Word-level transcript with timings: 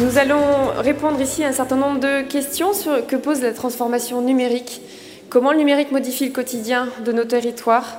Nous 0.00 0.16
allons 0.16 0.72
répondre 0.78 1.20
ici 1.20 1.42
à 1.42 1.48
un 1.48 1.52
certain 1.52 1.74
nombre 1.74 1.98
de 1.98 2.22
questions 2.22 2.70
que 3.08 3.16
pose 3.16 3.42
la 3.42 3.52
transformation 3.52 4.20
numérique. 4.20 4.80
Comment 5.28 5.50
le 5.50 5.58
numérique 5.58 5.90
modifie 5.90 6.26
le 6.26 6.32
quotidien 6.32 6.88
de 7.04 7.10
nos 7.10 7.24
territoires? 7.24 7.98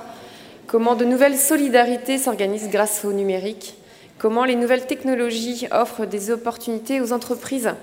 Comment 0.66 0.94
de 0.94 1.04
nouvelles 1.04 1.36
solidarités 1.36 2.16
s'organisent 2.16 2.70
grâce 2.70 3.04
au 3.04 3.12
numérique? 3.12 3.74
Comment 4.18 4.44
les 4.44 4.56
nouvelles 4.56 4.86
technologies 4.86 5.66
offrent 5.72 6.06
des 6.06 6.30
opportunités 6.30 7.02
aux 7.02 7.12
entreprises? 7.12 7.74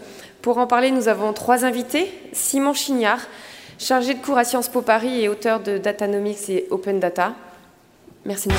Pour 0.41 0.57
en 0.57 0.65
parler, 0.65 0.89
nous 0.89 1.07
avons 1.07 1.31
trois 1.33 1.63
invités. 1.63 2.11
Simon 2.33 2.73
Chignard, 2.73 3.21
chargé 3.77 4.15
de 4.15 4.19
cours 4.19 4.39
à 4.39 4.43
Sciences 4.43 4.69
Po 4.69 4.81
Paris 4.81 5.21
et 5.23 5.29
auteur 5.29 5.59
de 5.59 5.77
Datanomics 5.77 6.49
et 6.49 6.65
Open 6.71 6.99
Data. 6.99 7.33
Merci 8.25 8.49
de 8.49 8.53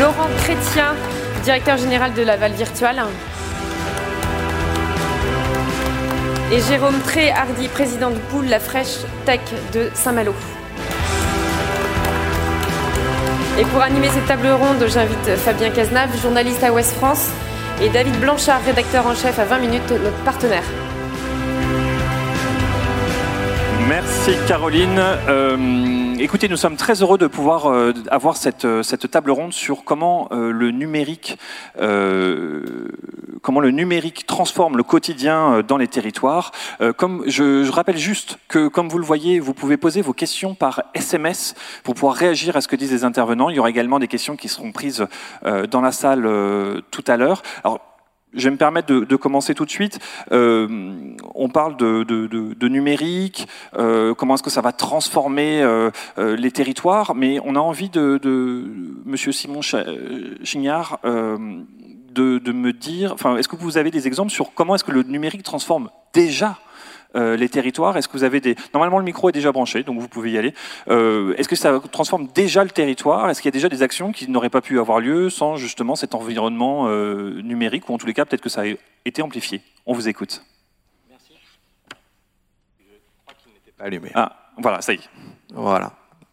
Laurent 0.00 0.28
Chrétien, 0.38 0.94
directeur 1.42 1.76
général 1.76 2.14
de 2.14 2.22
Laval 2.22 2.52
Virtual. 2.52 3.02
Et 6.52 6.60
Jérôme 6.60 6.98
Tré 7.00 7.30
Hardy, 7.30 7.68
président 7.68 8.10
de 8.10 8.18
Poule 8.30 8.46
La 8.46 8.60
Fraîche 8.60 8.98
Tech 9.24 9.40
de 9.72 9.90
Saint-Malo. 9.94 10.34
Et 13.58 13.64
pour 13.64 13.82
animer 13.82 14.08
cette 14.08 14.26
table 14.26 14.48
ronde, 14.48 14.84
j'invite 14.88 15.36
Fabien 15.36 15.70
Cazenave, 15.70 16.10
journaliste 16.20 16.62
à 16.62 16.72
Ouest 16.72 16.94
France, 16.94 17.30
et 17.82 17.88
David 17.88 18.18
Blanchard, 18.20 18.60
rédacteur 18.64 19.06
en 19.06 19.14
chef 19.14 19.38
à 19.38 19.44
20 19.44 19.58
minutes, 19.58 19.90
notre 19.90 20.24
partenaire. 20.24 20.64
Merci 23.88 24.32
Caroline. 24.46 25.00
Euh, 25.28 26.01
écoutez, 26.22 26.48
nous 26.48 26.56
sommes 26.56 26.76
très 26.76 27.02
heureux 27.02 27.18
de 27.18 27.26
pouvoir 27.26 27.66
euh, 27.66 27.92
avoir 28.08 28.36
cette, 28.36 28.64
euh, 28.64 28.84
cette, 28.84 29.10
table 29.10 29.32
ronde 29.32 29.52
sur 29.52 29.82
comment 29.82 30.28
le 30.30 30.70
numérique, 30.70 31.36
comment 33.42 33.60
le 33.60 33.70
numérique 33.70 34.24
transforme 34.26 34.76
le 34.76 34.82
quotidien 34.84 35.62
dans 35.66 35.76
les 35.76 35.88
territoires. 35.88 36.52
comme 36.96 37.24
je, 37.26 37.68
rappelle 37.70 37.96
juste 37.96 38.38
que, 38.48 38.68
comme 38.68 38.88
vous 38.88 38.98
le 38.98 39.04
voyez, 39.04 39.40
vous 39.40 39.54
pouvez 39.54 39.76
poser 39.76 40.00
vos 40.00 40.12
questions 40.12 40.54
par 40.54 40.84
SMS 40.94 41.54
pour 41.82 41.94
pouvoir 41.94 42.14
réagir 42.14 42.56
à 42.56 42.60
ce 42.60 42.68
que 42.68 42.76
disent 42.76 42.92
les 42.92 43.04
intervenants. 43.04 43.50
Il 43.50 43.56
y 43.56 43.58
aura 43.58 43.70
également 43.70 43.98
des 43.98 44.08
questions 44.08 44.36
qui 44.36 44.48
seront 44.48 44.72
prises 44.72 45.06
dans 45.44 45.80
la 45.80 45.92
salle 45.92 46.22
tout 46.90 47.04
à 47.06 47.16
l'heure. 47.16 47.42
Je 48.34 48.44
vais 48.44 48.50
me 48.50 48.56
permettre 48.56 48.92
de, 48.92 49.16
commencer 49.16 49.54
tout 49.54 49.64
de 49.64 49.70
suite. 49.70 49.98
Euh, 50.32 51.14
on 51.34 51.48
parle 51.48 51.76
de, 51.76 52.68
numérique, 52.68 53.46
euh, 53.76 54.14
comment 54.14 54.34
est-ce 54.34 54.42
que 54.42 54.50
ça 54.50 54.60
va 54.60 54.72
transformer 54.72 55.62
euh, 55.62 55.90
les 56.16 56.50
territoires, 56.50 57.14
mais 57.14 57.38
on 57.44 57.56
a 57.56 57.60
envie 57.60 57.90
de, 57.90 58.20
Monsieur 59.04 59.32
Simon 59.32 59.60
Chignard, 59.62 60.98
de, 61.02 62.52
me 62.52 62.72
dire, 62.72 63.12
enfin, 63.12 63.36
est-ce 63.36 63.48
que 63.48 63.56
vous 63.56 63.78
avez 63.78 63.90
des 63.90 64.06
exemples 64.06 64.30
sur 64.30 64.54
comment 64.54 64.74
est-ce 64.74 64.84
que 64.84 64.92
le 64.92 65.02
numérique 65.02 65.42
transforme 65.42 65.90
déjà 66.12 66.58
euh, 67.14 67.36
les 67.36 67.48
territoires 67.48 67.96
Est-ce 67.96 68.08
que 68.08 68.14
vous 68.14 68.24
avez 68.24 68.40
des... 68.40 68.56
Normalement, 68.72 68.98
le 68.98 69.04
micro 69.04 69.28
est 69.28 69.32
déjà 69.32 69.52
branché, 69.52 69.82
donc 69.82 70.00
vous 70.00 70.08
pouvez 70.08 70.30
y 70.30 70.38
aller. 70.38 70.54
Euh, 70.88 71.34
est-ce 71.36 71.48
que 71.48 71.56
ça 71.56 71.80
transforme 71.90 72.28
déjà 72.34 72.64
le 72.64 72.70
territoire? 72.70 73.28
Est-ce 73.28 73.42
qu'il 73.42 73.48
y 73.48 73.52
a 73.52 73.58
déjà 73.58 73.68
des 73.68 73.82
actions 73.82 74.12
qui 74.12 74.30
n'auraient 74.30 74.50
pas 74.50 74.60
pu 74.60 74.78
avoir 74.78 75.00
lieu 75.00 75.30
sans 75.30 75.56
justement 75.56 75.94
cet 75.94 76.14
environnement 76.14 76.86
euh, 76.88 77.40
numérique, 77.42 77.88
ou 77.88 77.94
en 77.94 77.98
tous 77.98 78.06
les 78.06 78.14
cas, 78.14 78.24
peut-être 78.24 78.42
que 78.42 78.48
ça 78.48 78.62
a 78.62 78.66
été 79.04 79.22
amplifié 79.22 79.60
On 79.86 79.92
vous 79.92 80.08
écoute. 80.08 80.42
Merci. 81.10 81.32
Je 82.78 82.84
crois 83.24 83.34
qu'il 83.42 83.52
n'était 83.52 83.72
pas 83.76 83.84
allumé. 83.84 84.10
Ah, 84.14 84.50
voilà, 84.58 84.80
ça 84.80 84.92
y 84.92 84.96
est. 84.96 85.10
Voilà. 85.52 85.92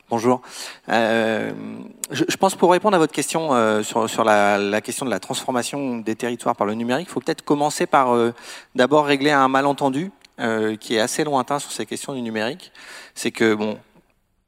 Bonjour. 0.10 0.42
je, 0.88 2.36
pense 2.38 2.56
pour 2.56 2.72
répondre 2.72 2.96
à 2.96 3.00
votre 3.00 3.14
question 3.14 3.84
sur, 3.84 4.24
la, 4.24 4.58
la, 4.58 4.82
question 4.82 5.06
de 5.06 5.12
la 5.12 5.20
transformation 5.20 6.00
des 6.00 6.16
territoires 6.16 6.56
par 6.56 6.66
le 6.66 6.74
numérique, 6.74 7.08
il 7.08 7.12
faut 7.12 7.20
peut-être 7.20 7.44
commencer 7.44 7.86
par 7.86 8.18
d'abord 8.74 9.06
régler 9.06 9.30
un 9.30 9.48
malentendu 9.48 10.12
euh, 10.40 10.76
qui 10.76 10.96
est 10.96 11.00
assez 11.00 11.24
lointain 11.24 11.60
sur 11.60 11.72
ces 11.72 11.86
questions 11.86 12.14
du 12.14 12.22
numérique. 12.22 12.72
C'est 13.16 13.32
que, 13.32 13.54
bon, 13.54 13.78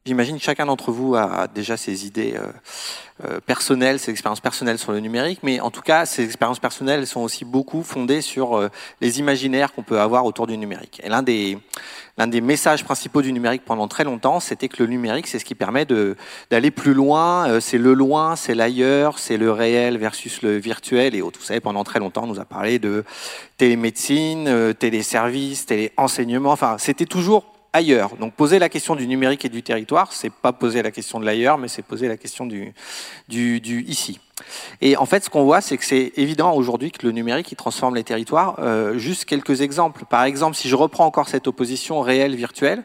j'imagine 0.06 0.40
chacun 0.40 0.66
d'entre 0.66 0.92
vous 0.92 1.16
a 1.16 1.48
déjà 1.48 1.78
ses 1.78 2.06
idées 2.06 2.34
euh, 2.36 2.52
euh, 3.26 3.40
personnelles, 3.40 4.00
ses 4.00 4.12
expériences 4.12 4.40
personnelles 4.40 4.80
sur 4.80 4.92
le 4.92 5.00
numérique, 5.00 5.40
mais 5.44 5.60
en 5.60 5.70
tout 5.70 5.82
cas, 5.82 6.06
ces 6.06 6.24
expériences 6.24 6.60
personnelles 6.60 7.06
sont 7.06 7.22
aussi 7.22 7.46
beaucoup 7.46 7.84
fondées 7.84 8.22
sur 8.22 8.70
les 9.00 9.20
imaginaires 9.20 9.74
qu'on 9.74 9.84
peut 9.84 10.00
avoir 10.00 10.26
autour 10.26 10.48
du 10.48 10.58
numérique. 10.58 11.02
Et 11.04 11.10
l'un 11.10 11.22
des, 11.22 11.60
l'un 12.18 12.28
des 12.28 12.42
messages 12.42 12.84
principaux 12.84 13.22
du 13.22 13.32
numérique 13.32 13.64
pendant 13.64 13.88
très 13.88 14.04
longtemps, 14.04 14.40
c'était 14.40 14.70
que 14.70 14.82
le 14.82 14.90
numérique, 14.90 15.28
c'est 15.28 15.38
ce 15.38 15.46
qui 15.46 15.56
permet 15.56 15.86
d'aller 16.50 16.72
plus 16.72 16.96
loin, 16.96 17.60
c'est 17.60 17.78
le 17.78 17.94
loin, 17.94 18.36
c'est 18.36 18.56
l'ailleurs, 18.56 19.20
c'est 19.20 19.38
le 19.38 19.52
réel 19.52 19.98
versus 19.98 20.42
le 20.42 20.58
virtuel 20.58 21.14
et 21.14 21.22
autres. 21.22 21.40
Vous 21.40 21.46
savez, 21.46 21.60
pendant 21.60 21.84
très 21.84 22.00
longtemps, 22.00 22.24
on 22.24 22.28
nous 22.28 22.40
a 22.40 22.46
parlé 22.46 22.80
de 22.80 23.04
télémédecine, 23.62 24.48
euh, 24.48 24.74
téléservice, 24.74 25.68
téléenseignement, 25.68 26.52
enfin, 26.52 26.78
c'était 26.80 27.06
toujours 27.06 27.51
ailleurs. 27.74 28.16
Donc 28.18 28.34
poser 28.34 28.60
la 28.60 28.70
question 28.70 28.96
du 28.96 29.08
numérique 29.08 29.46
et 29.46 29.50
du 29.50 29.64
territoire, 29.64 30.12
c'est 30.14 30.32
pas 30.32 30.52
poser 30.52 30.82
la 30.82 30.92
question 30.92 31.20
de 31.20 31.26
l'ailleurs, 31.26 31.58
mais 31.58 31.68
c'est 31.68 31.82
poser 31.82 32.08
la 32.08 32.18
question 32.18 32.46
du, 32.46 32.74
du, 33.30 33.62
du 33.62 33.84
ici. 33.84 34.20
Et 34.82 34.98
en 34.98 35.06
fait, 35.06 35.24
ce 35.24 35.30
qu'on 35.30 35.44
voit, 35.44 35.62
c'est 35.62 35.78
que 35.78 35.86
c'est 35.86 36.14
évident 36.16 36.54
aujourd'hui 36.54 36.92
que 36.92 37.06
le 37.06 37.12
numérique, 37.12 37.52
il 37.52 37.56
transforme 37.56 37.96
les 37.96 38.04
territoires. 38.04 38.56
Euh, 38.60 38.98
juste 38.98 39.26
quelques 39.26 39.62
exemples. 39.62 40.06
Par 40.06 40.24
exemple, 40.24 40.56
si 40.56 40.68
je 40.68 40.76
reprends 40.76 41.06
encore 41.06 41.30
cette 41.30 41.48
opposition 41.48 42.02
réelle-virtuelle, 42.02 42.84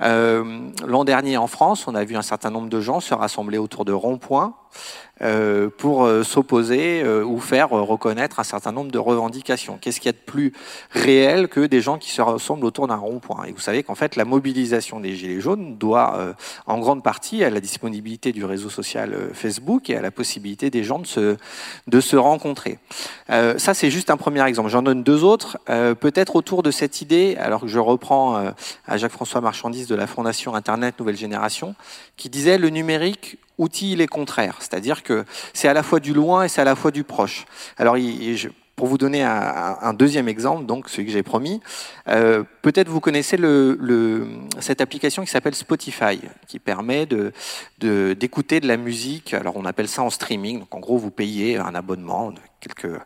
euh, 0.00 0.68
l'an 0.86 1.04
dernier 1.04 1.36
en 1.36 1.46
France, 1.46 1.86
on 1.88 1.94
a 1.94 2.04
vu 2.04 2.16
un 2.16 2.22
certain 2.22 2.50
nombre 2.50 2.68
de 2.68 2.80
gens 2.80 3.00
se 3.00 3.14
rassembler 3.14 3.58
autour 3.58 3.84
de 3.84 3.92
ronds-points 3.92 4.54
pour 5.78 6.04
euh, 6.04 6.22
s'opposer 6.22 7.02
euh, 7.02 7.24
ou 7.24 7.40
faire 7.40 7.70
reconnaître 7.70 8.38
un 8.38 8.44
certain 8.44 8.72
nombre 8.72 8.92
de 8.92 8.98
revendications. 8.98 9.78
Qu'est-ce 9.80 10.00
qu'il 10.00 10.06
y 10.06 10.10
a 10.10 10.12
de 10.12 10.18
plus 10.18 10.52
réel 10.90 11.48
que 11.48 11.66
des 11.66 11.80
gens 11.80 11.98
qui 11.98 12.10
se 12.10 12.22
rassemblent 12.22 12.64
autour 12.64 12.86
d'un 12.86 12.96
rond-point? 12.96 13.44
Et 13.44 13.52
vous 13.52 13.60
savez 13.60 13.82
qu'en 13.82 13.94
fait, 13.94 14.16
la 14.16 14.24
mobilisation 14.24 15.00
des 15.00 15.14
Gilets 15.16 15.40
jaunes 15.40 15.76
doit 15.76 16.34
en 16.66 16.78
grande 16.78 17.02
partie 17.02 17.42
à 17.44 17.50
la 17.50 17.60
disponibilité 17.60 18.32
du 18.32 18.44
réseau 18.44 18.70
social 18.70 19.30
Facebook 19.32 19.90
et 19.90 19.96
à 19.96 20.00
la 20.00 20.10
possibilité 20.10 20.70
des 20.70 20.84
gens 20.84 20.98
de 20.98 21.06
se, 21.06 21.36
de 21.86 22.00
se 22.00 22.16
rencontrer. 22.16 22.78
ça, 23.28 23.74
c'est 23.74 23.90
juste 23.90 24.10
un 24.10 24.16
premier 24.16 24.46
exemple. 24.46 24.70
J'en 24.70 24.82
donne 24.82 25.02
deux 25.02 25.24
autres. 25.24 25.58
Peut-être 25.66 26.36
autour 26.36 26.62
de 26.62 26.70
cette 26.70 27.00
idée, 27.00 27.36
alors 27.38 27.62
que 27.62 27.68
je 27.68 27.78
reprends 27.78 28.52
à 28.86 28.96
Jacques-François 28.96 29.40
Marchandise 29.40 29.86
de 29.86 29.94
la 29.94 30.06
Fondation 30.06 30.54
Internet 30.54 30.98
Nouvelle 30.98 31.16
Génération, 31.16 31.74
qui 32.16 32.28
disait 32.28 32.58
le 32.58 32.70
numérique 32.70 33.38
outil, 33.58 33.92
il 33.92 34.00
est 34.00 34.06
contraire. 34.06 34.56
C'est-à-dire 34.60 35.02
que 35.02 35.24
c'est 35.52 35.68
à 35.68 35.74
la 35.74 35.82
fois 35.82 36.00
du 36.00 36.14
loin 36.14 36.44
et 36.44 36.48
c'est 36.48 36.60
à 36.60 36.64
la 36.64 36.76
fois 36.76 36.90
du 36.90 37.04
proche. 37.04 37.44
Alors, 37.76 37.96
pour 38.78 38.86
vous 38.86 38.96
donner 38.96 39.24
un, 39.24 39.92
deuxième 39.92 40.28
exemple, 40.28 40.64
donc 40.64 40.88
celui 40.88 41.06
que 41.06 41.12
j'ai 41.12 41.24
promis, 41.24 41.60
euh, 42.06 42.44
peut-être 42.62 42.88
vous 42.88 43.00
connaissez 43.00 43.36
le, 43.36 44.28
cette 44.60 44.80
application 44.80 45.24
qui 45.24 45.30
s'appelle 45.30 45.56
Spotify, 45.56 46.20
qui 46.46 46.60
permet 46.60 47.04
d'écouter 47.04 48.60
de, 48.60 48.64
de, 48.64 48.68
la 48.68 48.76
musique. 48.76 49.34
Alors 49.34 49.56
on 49.56 49.64
appelle 49.64 49.88
ça 49.88 50.02
en 50.02 50.10
streaming. 50.10 50.60
Donc 50.60 50.72
en 50.72 50.78
gros, 50.78 50.96
vous 50.96 51.10
payez 51.10 51.56
un 51.56 51.74
abonnement 51.74 52.30
de 52.30 52.38
quelques 52.60 53.00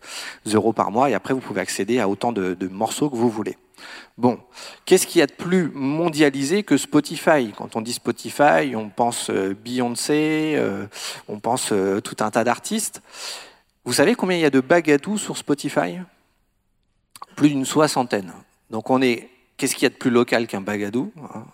euros 0.52 0.74
par 0.74 0.90
mois 0.90 1.08
et 1.08 1.14
après 1.14 1.32
vous 1.32 1.40
pouvez 1.40 1.62
accéder 1.62 2.00
à 2.00 2.08
autant 2.08 2.32
de 2.32 2.68
morceaux 2.68 3.08
que 3.08 3.16
vous 3.16 3.30
voulez. 3.30 3.56
Bon, 4.18 4.38
qu'est-ce 4.84 5.06
qu'il 5.06 5.20
y 5.20 5.22
a 5.22 5.26
de 5.26 5.32
plus 5.32 5.70
mondialisé 5.72 6.62
que 6.62 6.76
Spotify? 6.76 7.52
Quand 7.56 7.76
on 7.76 7.80
dit 7.80 7.92
Spotify, 7.92 8.74
on 8.76 8.88
pense 8.88 9.30
euh, 9.30 9.54
Beyoncé, 9.54 10.54
euh, 10.56 10.86
on 11.28 11.38
pense 11.40 11.72
euh, 11.72 12.00
tout 12.00 12.16
un 12.20 12.30
tas 12.30 12.44
d'artistes. 12.44 13.02
Vous 13.84 13.94
savez 13.94 14.14
combien 14.14 14.36
il 14.36 14.40
y 14.40 14.46
a 14.46 14.50
de 14.50 14.60
bagadous 14.60 15.18
sur 15.18 15.36
Spotify? 15.36 15.98
Plus 17.36 17.48
d'une 17.48 17.64
soixantaine. 17.64 18.32
Donc 18.70 18.90
on 18.90 19.00
est, 19.00 19.30
qu'est-ce 19.56 19.74
qu'il 19.74 19.84
y 19.84 19.86
a 19.86 19.90
de 19.90 19.94
plus 19.94 20.10
local 20.10 20.46
qu'un 20.46 20.60
bagadou? 20.60 21.12
Hein? 21.34 21.44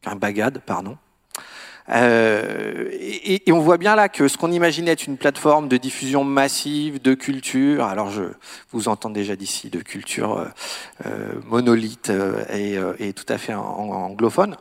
Qu'un 0.00 0.16
bagade, 0.16 0.60
pardon. 0.64 0.96
Euh, 1.88 2.88
et, 2.92 3.42
on 3.52 3.60
voit 3.60 3.78
bien 3.78 3.96
là 3.96 4.08
que 4.08 4.28
ce 4.28 4.38
qu'on 4.38 4.52
imaginait 4.52 4.92
être 4.92 5.06
une 5.06 5.16
plateforme 5.16 5.68
de 5.68 5.76
diffusion 5.76 6.24
massive 6.24 7.02
de 7.02 7.14
culture, 7.14 7.84
alors 7.84 8.10
je 8.10 8.22
vous 8.70 8.88
entends 8.88 9.10
déjà 9.10 9.36
d'ici, 9.36 9.68
de 9.68 9.80
culture 9.80 10.38
euh, 10.38 10.46
euh 11.06 11.32
monolithe 11.46 12.10
euh, 12.10 12.94
et, 12.98 13.12
tout 13.12 13.26
à 13.28 13.38
fait 13.38 13.54
anglophone, 13.54 14.56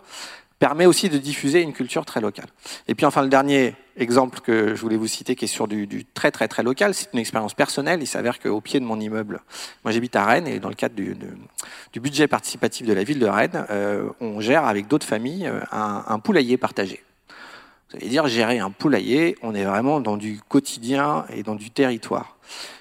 permet 0.59 0.85
aussi 0.85 1.09
de 1.09 1.18
diffuser 1.18 1.62
une 1.62 1.73
culture 1.73 2.06
très 2.06 2.21
locale. 2.21 2.47
Et 2.88 2.95
puis 2.95 3.06
enfin 3.06 3.21
le 3.24 3.29
dernier 3.29 3.75
exemple 3.97 4.39
que 4.41 4.75
je 4.75 4.81
voulais 4.81 4.97
vous 4.97 5.07
citer, 5.07 5.35
qui 5.35 5.45
est 5.45 5.47
sur 5.47 5.67
du, 5.67 6.06
très 6.13 6.31
très 6.31 6.47
très 6.47 6.63
local, 6.63 6.94
c'est 6.94 7.09
une 7.13 7.19
expérience 7.19 7.53
personnelle. 7.53 8.01
Il 8.01 8.07
s'avère 8.07 8.39
qu'au 8.39 8.62
pied 8.62 8.79
de 8.79 8.85
mon 8.85 9.00
immeuble, 9.00 9.41
moi 9.83 9.91
j'habite 9.91 10.15
à 10.15 10.25
Rennes, 10.25 10.47
et 10.47 10.59
dans 10.59 10.69
le 10.69 10.75
cadre 10.75 10.95
du, 10.95 11.15
budget 12.00 12.27
participatif 12.27 12.85
de 12.85 12.94
la 12.94 13.03
ville 13.03 13.19
de 13.19 13.27
Rennes, 13.27 13.65
on 14.19 14.41
gère 14.41 14.65
avec 14.65 14.88
d'autres 14.88 15.07
familles 15.07 15.50
un 15.71 16.19
poulailler 16.19 16.57
partagé. 16.57 17.03
Vous 17.91 17.97
allez 17.97 18.09
dire, 18.09 18.25
gérer 18.27 18.59
un 18.59 18.71
poulailler, 18.71 19.35
on 19.41 19.53
est 19.53 19.65
vraiment 19.65 19.99
dans 19.99 20.15
du 20.15 20.39
quotidien 20.47 21.25
et 21.35 21.43
dans 21.43 21.55
du 21.55 21.71
territoire. 21.71 22.38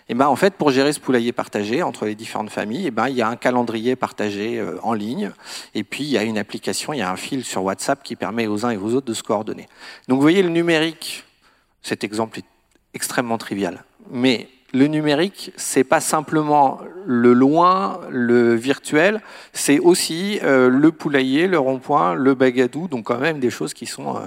Et 0.08 0.14
ben, 0.14 0.28
en 0.28 0.36
fait, 0.36 0.54
pour 0.54 0.70
gérer 0.70 0.92
ce 0.92 1.00
poulailler 1.00 1.32
partagé 1.32 1.82
entre 1.82 2.04
les 2.04 2.14
différentes 2.14 2.50
familles, 2.50 2.86
et 2.86 2.90
ben, 2.92 3.08
il 3.08 3.16
y 3.16 3.22
a 3.22 3.28
un 3.28 3.34
calendrier 3.34 3.96
partagé 3.96 4.60
euh, 4.60 4.78
en 4.84 4.92
ligne, 4.92 5.32
et 5.74 5.82
puis 5.82 6.04
il 6.04 6.10
y 6.10 6.18
a 6.18 6.22
une 6.22 6.38
application, 6.38 6.92
il 6.92 6.98
y 6.98 7.02
a 7.02 7.10
un 7.10 7.16
fil 7.16 7.44
sur 7.44 7.64
WhatsApp 7.64 8.04
qui 8.04 8.14
permet 8.14 8.46
aux 8.46 8.64
uns 8.64 8.70
et 8.70 8.76
aux 8.76 8.94
autres 8.94 9.06
de 9.06 9.14
se 9.14 9.24
coordonner. 9.24 9.68
Donc 10.06 10.18
vous 10.18 10.22
voyez, 10.22 10.44
le 10.44 10.48
numérique, 10.48 11.24
cet 11.82 12.04
exemple 12.04 12.38
est 12.38 12.44
extrêmement 12.94 13.38
trivial. 13.38 13.82
Mais 14.12 14.48
le 14.72 14.86
numérique, 14.86 15.52
c'est 15.56 15.82
pas 15.82 16.00
simplement 16.00 16.80
le 17.04 17.32
loin, 17.32 18.00
le 18.10 18.54
virtuel, 18.54 19.20
c'est 19.52 19.80
aussi 19.80 20.38
euh, 20.44 20.68
le 20.68 20.92
poulailler, 20.92 21.48
le 21.48 21.58
rond-point, 21.58 22.14
le 22.14 22.34
bagadou, 22.34 22.86
donc 22.86 23.06
quand 23.06 23.18
même 23.18 23.40
des 23.40 23.50
choses 23.50 23.74
qui 23.74 23.86
sont 23.86 24.16
euh, 24.16 24.20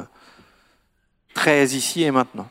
très 1.33 1.65
ici 1.67 2.03
et 2.03 2.11
maintenant. 2.11 2.47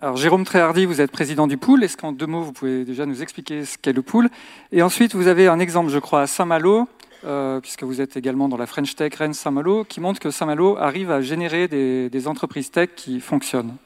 Alors 0.00 0.16
Jérôme 0.16 0.44
Tréhardy, 0.44 0.84
vous 0.84 1.00
êtes 1.00 1.12
président 1.12 1.46
du 1.46 1.56
pool. 1.56 1.84
Est-ce 1.84 1.96
qu'en 1.96 2.10
deux 2.10 2.26
mots, 2.26 2.42
vous 2.42 2.52
pouvez 2.52 2.84
déjà 2.84 3.06
nous 3.06 3.22
expliquer 3.22 3.64
ce 3.64 3.78
qu'est 3.78 3.92
le 3.92 4.02
pool? 4.02 4.30
Et 4.72 4.82
ensuite, 4.82 5.14
vous 5.14 5.28
avez 5.28 5.46
un 5.46 5.60
exemple, 5.60 5.90
je 5.90 6.00
crois, 6.00 6.22
à 6.22 6.26
Saint-Malo, 6.26 6.88
euh, 7.24 7.60
puisque 7.60 7.84
vous 7.84 8.00
êtes 8.00 8.16
également 8.16 8.48
dans 8.48 8.56
la 8.56 8.66
French 8.66 8.96
Tech 8.96 9.14
Rennes 9.14 9.32
Saint-Malo, 9.32 9.84
qui 9.84 10.00
montre 10.00 10.18
que 10.18 10.32
Saint-Malo 10.32 10.76
arrive 10.76 11.12
à 11.12 11.20
générer 11.20 11.68
des 11.68 12.28
entreprises 12.28 12.72
tech 12.72 12.90
qui 12.96 13.20
fonctionnent. 13.20 13.76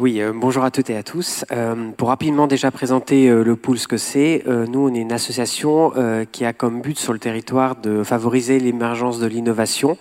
Oui, 0.00 0.22
euh, 0.22 0.32
bonjour 0.34 0.64
à 0.64 0.70
toutes 0.70 0.88
et 0.88 0.96
à 0.96 1.02
tous. 1.02 1.44
Euh, 1.52 1.90
pour 1.94 2.08
rapidement 2.08 2.46
déjà 2.46 2.70
présenter 2.70 3.28
euh, 3.28 3.44
le 3.44 3.54
pool, 3.54 3.78
ce 3.78 3.86
que 3.86 3.98
c'est, 3.98 4.42
nous, 4.46 4.88
on 4.88 4.94
est 4.94 5.00
une 5.00 5.12
association 5.12 5.92
qui 6.32 6.46
a 6.46 6.54
comme 6.54 6.80
but 6.80 6.98
sur 6.98 7.12
le 7.12 7.18
territoire 7.18 7.76
de 7.76 8.02
favoriser 8.02 8.58
l'émergence 8.60 9.18
de 9.18 9.26
l'innovation. 9.26 9.98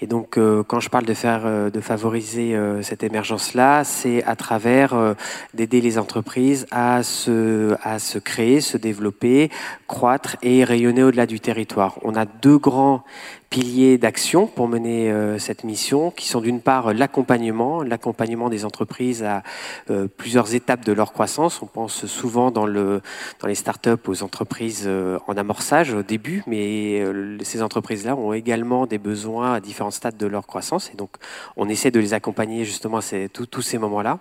Et 0.00 0.06
donc, 0.06 0.38
quand 0.66 0.80
je 0.80 0.88
parle 0.88 1.04
de 1.04 1.14
faire, 1.14 1.70
de 1.70 1.80
favoriser 1.80 2.56
cette 2.82 3.02
émergence-là, 3.02 3.84
c'est 3.84 4.22
à 4.24 4.36
travers 4.36 5.14
d'aider 5.54 5.80
les 5.80 5.98
entreprises 5.98 6.66
à 6.70 7.02
se, 7.02 7.76
à 7.82 7.98
se 7.98 8.18
créer, 8.18 8.60
se 8.60 8.76
développer, 8.76 9.50
croître 9.86 10.36
et 10.42 10.64
rayonner 10.64 11.02
au-delà 11.02 11.26
du 11.26 11.40
territoire. 11.40 11.98
On 12.02 12.14
a 12.14 12.26
deux 12.26 12.58
grands 12.58 13.04
piliers 13.50 13.98
d'action 13.98 14.46
pour 14.46 14.68
mener 14.68 15.10
euh, 15.10 15.38
cette 15.38 15.64
mission, 15.64 16.10
qui 16.10 16.28
sont 16.28 16.40
d'une 16.40 16.60
part 16.60 16.92
l'accompagnement, 16.92 17.82
l'accompagnement 17.82 18.50
des 18.50 18.64
entreprises 18.64 19.22
à 19.22 19.42
euh, 19.90 20.06
plusieurs 20.08 20.54
étapes 20.54 20.84
de 20.84 20.92
leur 20.92 21.12
croissance. 21.12 21.62
On 21.62 21.66
pense 21.66 22.06
souvent 22.06 22.50
dans, 22.50 22.66
le, 22.66 23.00
dans 23.40 23.48
les 23.48 23.54
startups 23.54 24.06
aux 24.06 24.22
entreprises 24.22 24.84
euh, 24.86 25.18
en 25.26 25.36
amorçage 25.36 25.92
au 25.92 26.02
début, 26.02 26.42
mais 26.46 27.02
ces 27.42 27.62
entreprises-là 27.62 28.16
ont 28.16 28.32
également 28.32 28.86
des 28.86 28.98
besoins 28.98 29.54
à 29.54 29.60
différents 29.60 29.90
stades 29.90 30.16
de 30.16 30.26
leur 30.26 30.46
croissance, 30.46 30.90
et 30.92 30.96
donc 30.96 31.10
on 31.56 31.68
essaie 31.68 31.90
de 31.90 32.00
les 32.00 32.14
accompagner 32.14 32.64
justement 32.64 32.98
à 32.98 33.28
tous 33.28 33.62
ces 33.62 33.78
moments-là. 33.78 34.18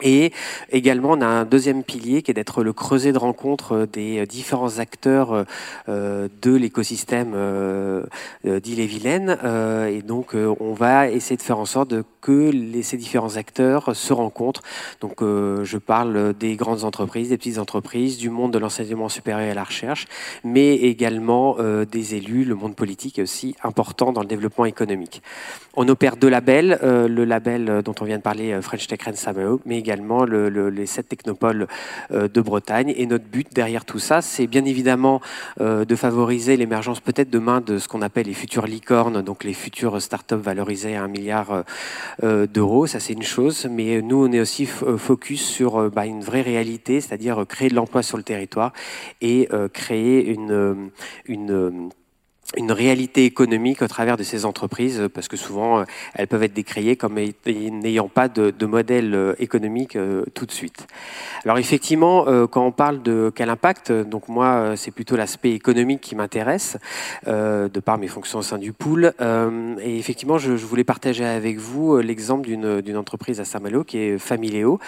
Et 0.00 0.32
également, 0.70 1.10
on 1.10 1.20
a 1.20 1.26
un 1.26 1.44
deuxième 1.44 1.84
pilier 1.84 2.22
qui 2.22 2.30
est 2.30 2.34
d'être 2.34 2.64
le 2.64 2.72
creuset 2.72 3.12
de 3.12 3.18
rencontre 3.18 3.86
des 3.92 4.26
différents 4.26 4.78
acteurs 4.78 5.44
euh, 5.88 6.28
de 6.40 6.54
l'écosystème 6.54 7.32
euh, 7.34 8.04
d'Ille-et-Vilaine. 8.44 9.38
Euh, 9.44 9.86
et 9.86 10.02
donc, 10.02 10.34
on 10.34 10.72
va 10.72 11.08
essayer 11.08 11.36
de 11.36 11.42
faire 11.42 11.58
en 11.58 11.66
sorte 11.66 11.94
que 12.20 12.50
ces 12.82 12.96
différents 12.96 13.36
acteurs 13.36 13.94
se 13.94 14.12
rencontrent. 14.12 14.62
Donc, 15.00 15.20
je 15.20 15.78
parle 15.78 16.34
des 16.34 16.56
grandes 16.56 16.84
entreprises, 16.84 17.30
des 17.30 17.36
petites 17.36 17.58
entreprises, 17.58 18.16
du 18.16 18.30
monde 18.30 18.52
de 18.52 18.58
l'enseignement 18.58 19.08
supérieur 19.08 19.50
et 19.50 19.54
la 19.54 19.64
recherche, 19.64 20.06
mais 20.44 20.74
également 20.74 21.56
des 21.90 22.14
élus. 22.14 22.44
Le 22.44 22.54
monde 22.54 22.76
politique 22.76 23.18
est 23.18 23.22
aussi 23.22 23.56
important 23.64 24.12
dans 24.12 24.20
le 24.20 24.28
développement 24.28 24.66
économique. 24.66 25.20
On 25.74 25.88
opère 25.88 26.16
deux 26.16 26.28
labels. 26.28 26.78
le 26.82 27.24
label 27.24 27.82
dont 27.84 27.94
on 28.00 28.04
vient 28.04 28.18
de 28.18 28.22
parler, 28.22 28.56
French 28.62 28.86
Tech 28.86 29.00
Rennes 29.02 29.16
mais 29.66 29.78
également 29.82 30.24
les 30.24 30.86
sept 30.86 31.08
technopoles 31.08 31.66
euh, 32.12 32.28
de 32.28 32.40
Bretagne. 32.40 32.94
Et 32.96 33.06
notre 33.06 33.24
but 33.24 33.48
derrière 33.52 33.84
tout 33.84 33.98
ça, 33.98 34.22
c'est 34.22 34.46
bien 34.46 34.64
évidemment 34.64 35.20
euh, 35.60 35.84
de 35.84 35.96
favoriser 35.96 36.56
l'émergence 36.56 37.00
peut-être 37.00 37.30
demain 37.30 37.60
de 37.60 37.78
ce 37.78 37.88
qu'on 37.88 38.02
appelle 38.02 38.26
les 38.26 38.34
futures 38.34 38.66
licornes, 38.66 39.22
donc 39.22 39.44
les 39.44 39.54
futures 39.54 40.00
startups 40.00 40.34
valorisées 40.34 40.96
à 40.96 41.02
un 41.02 41.08
milliard 41.08 41.64
euh, 42.22 42.46
d'euros. 42.46 42.86
Ça, 42.86 43.00
c'est 43.00 43.12
une 43.12 43.22
chose. 43.22 43.66
Mais 43.70 44.00
nous, 44.02 44.24
on 44.26 44.32
est 44.32 44.40
aussi 44.40 44.66
focus 44.66 45.42
sur 45.44 45.90
bah, 45.90 46.06
une 46.06 46.22
vraie 46.22 46.42
réalité, 46.42 47.00
c'est-à-dire 47.00 47.44
créer 47.48 47.68
de 47.68 47.74
l'emploi 47.74 48.02
sur 48.02 48.16
le 48.16 48.22
territoire 48.22 48.72
et 49.20 49.48
créer 49.72 50.26
une, 50.28 50.90
une 51.26 51.90
une 52.56 52.72
réalité 52.72 53.24
économique 53.24 53.82
au 53.82 53.88
travers 53.88 54.16
de 54.16 54.22
ces 54.22 54.44
entreprises, 54.44 55.08
parce 55.14 55.28
que 55.28 55.36
souvent 55.36 55.80
euh, 55.80 55.84
elles 56.14 56.26
peuvent 56.26 56.42
être 56.42 56.52
décriées 56.52 56.96
comme 56.96 57.18
n'ayant 57.46 58.08
pas 58.08 58.28
de, 58.28 58.66
modèle 58.66 59.14
euh, 59.14 59.34
économique 59.38 59.96
euh, 59.96 60.24
tout 60.34 60.46
de 60.46 60.52
suite. 60.52 60.86
Alors 61.44 61.58
effectivement, 61.58 62.24
quand 62.46 62.64
on 62.64 62.72
parle 62.72 63.02
de 63.02 63.32
quel 63.34 63.50
impact, 63.50 63.90
donc 63.90 64.28
moi 64.28 64.74
c'est 64.76 64.92
plutôt 64.92 65.16
l'aspect 65.16 65.52
économique 65.52 66.00
qui 66.00 66.14
m'intéresse, 66.14 66.78
de 67.26 67.80
par 67.80 67.98
mes 67.98 68.06
fonctions 68.06 68.38
au 68.38 68.42
sein 68.42 68.58
du 68.58 68.72
pool. 68.72 69.12
et 69.80 69.98
effectivement, 69.98 70.38
je, 70.38 70.52
voulais 70.52 70.84
partager 70.84 71.24
avec 71.24 71.58
vous 71.58 71.98
l'exemple 71.98 72.48
d'une 72.48 72.96
entreprise 72.96 73.40
à 73.40 73.44
Saint-Malo 73.44 73.82
qui 73.82 73.98
est 73.98 74.18
Familéo. 74.18 74.78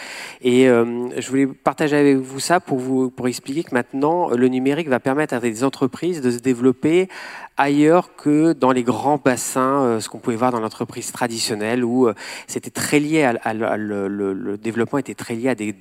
Et 0.43 0.67
je 0.67 1.29
voulais 1.29 1.47
partager 1.47 1.97
avec 1.97 2.19
vous 2.19 2.39
ça 2.39 2.61
pour 2.61 2.79
vous 2.79 3.11
pour 3.11 3.27
expliquer 3.27 3.65
que 3.65 3.75
maintenant 3.75 4.31
le 4.31 4.47
numérique 4.49 4.89
va 4.89 5.01
permettre 5.01 5.35
à 5.35 5.41
des 5.41 5.65
entreprises 5.65 6.21
de 6.21 6.31
se 6.31 6.39
développer 6.39 7.09
ailleurs 7.57 8.17
que 8.17 8.53
dans 8.53 8.73
les 8.73 8.83
grands 8.83 9.21
bassins, 9.23 9.85
euh, 9.85 10.01
ce 10.01 10.09
qu'on 10.09 10.19
pouvait 10.19 10.37
voir 10.37 10.51
dans 10.51 10.61
l'entreprise 10.61 11.13
traditionnelle, 11.13 11.85
où 11.85 12.09
euh, 12.09 12.15
c'était 12.47 12.71
très 12.71 12.99
lié 12.99 13.23
à, 13.23 13.55
le, 13.55 14.57
développement 14.57 14.99
était 14.99 15.15
très 15.15 15.35
lié 15.35 15.51
à 15.51 15.55
des, 15.55 15.75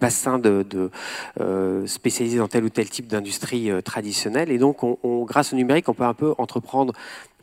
bassins 0.00 0.40
euh, 0.44 1.86
spécialisés 1.86 2.38
dans 2.38 2.48
tel 2.48 2.64
ou 2.64 2.70
tel 2.70 2.88
type 2.88 3.06
d'industrie 3.06 3.70
traditionnelle. 3.84 4.50
Et 4.50 4.58
donc, 4.58 4.82
on, 4.82 5.24
grâce 5.24 5.52
au 5.52 5.56
numérique, 5.56 5.88
on 5.88 5.94
peut 5.94 6.04
un 6.04 6.14
peu 6.14 6.34
entreprendre 6.38 6.94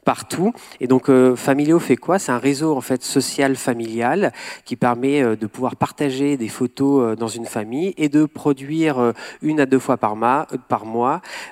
partout. 0.07 0.53
Et 0.79 0.87
donc, 0.87 1.09
euh, 1.09 1.35
Familio 1.35 1.79
fait 1.79 1.97
quoi? 1.97 2.17
C'est 2.17 2.31
un 2.31 2.37
réseau 2.37 2.77
en 2.77 2.79
fait 2.79 3.03
social 3.03 3.57
familial 3.57 4.31
qui 4.63 4.77
permet 4.77 5.21
euh, 5.21 5.35
de 5.35 5.47
pouvoir 5.47 5.75
partager 5.75 6.37
des 6.37 6.47
photos 6.47 7.01
euh, 7.01 7.15
dans 7.17 7.27
une 7.27 7.45
famille 7.45 7.93
et 7.97 8.07
de 8.07 8.23
produire 8.23 9.11
une 9.41 9.59
à 9.59 9.65
deux 9.65 9.79
fois 9.79 9.97
par, 9.97 10.15
mois, 10.15 10.47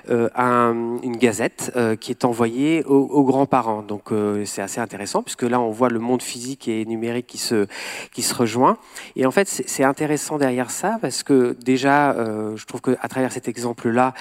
une 0.08 1.16
gazette 1.18 1.72
qui 2.00 2.10
est 2.12 2.24
envoyée 2.24 2.82
aux, 2.84 3.24
grands-parents. 3.24 3.82
Donc, 3.82 4.04
c'est 4.44 4.62
assez 4.62 4.80
intéressant 4.80 5.22
puisque 5.22 5.42
là, 5.42 5.60
on 5.60 5.70
voit 5.70 5.90
le 5.90 5.98
monde 5.98 6.22
physique 6.22 6.68
et 6.68 6.84
numérique 6.86 7.26
qui 7.26 7.38
se, 7.38 7.66
qui 8.12 8.22
se 8.22 8.34
rejoint. 8.34 8.78
Et 9.16 9.26
en 9.26 9.30
fait, 9.30 9.48
c'est 9.48 9.84
intéressant 9.84 10.38
derrière 10.38 10.70
ça 10.70 10.98
parce 11.00 11.22
que 11.22 11.56
déjà, 11.62 12.14
je 12.54 12.64
trouve 12.64 12.80
qu'à 12.80 13.08
travers 13.08 13.32
cet 13.32 13.48
exemple-là, 13.48 14.14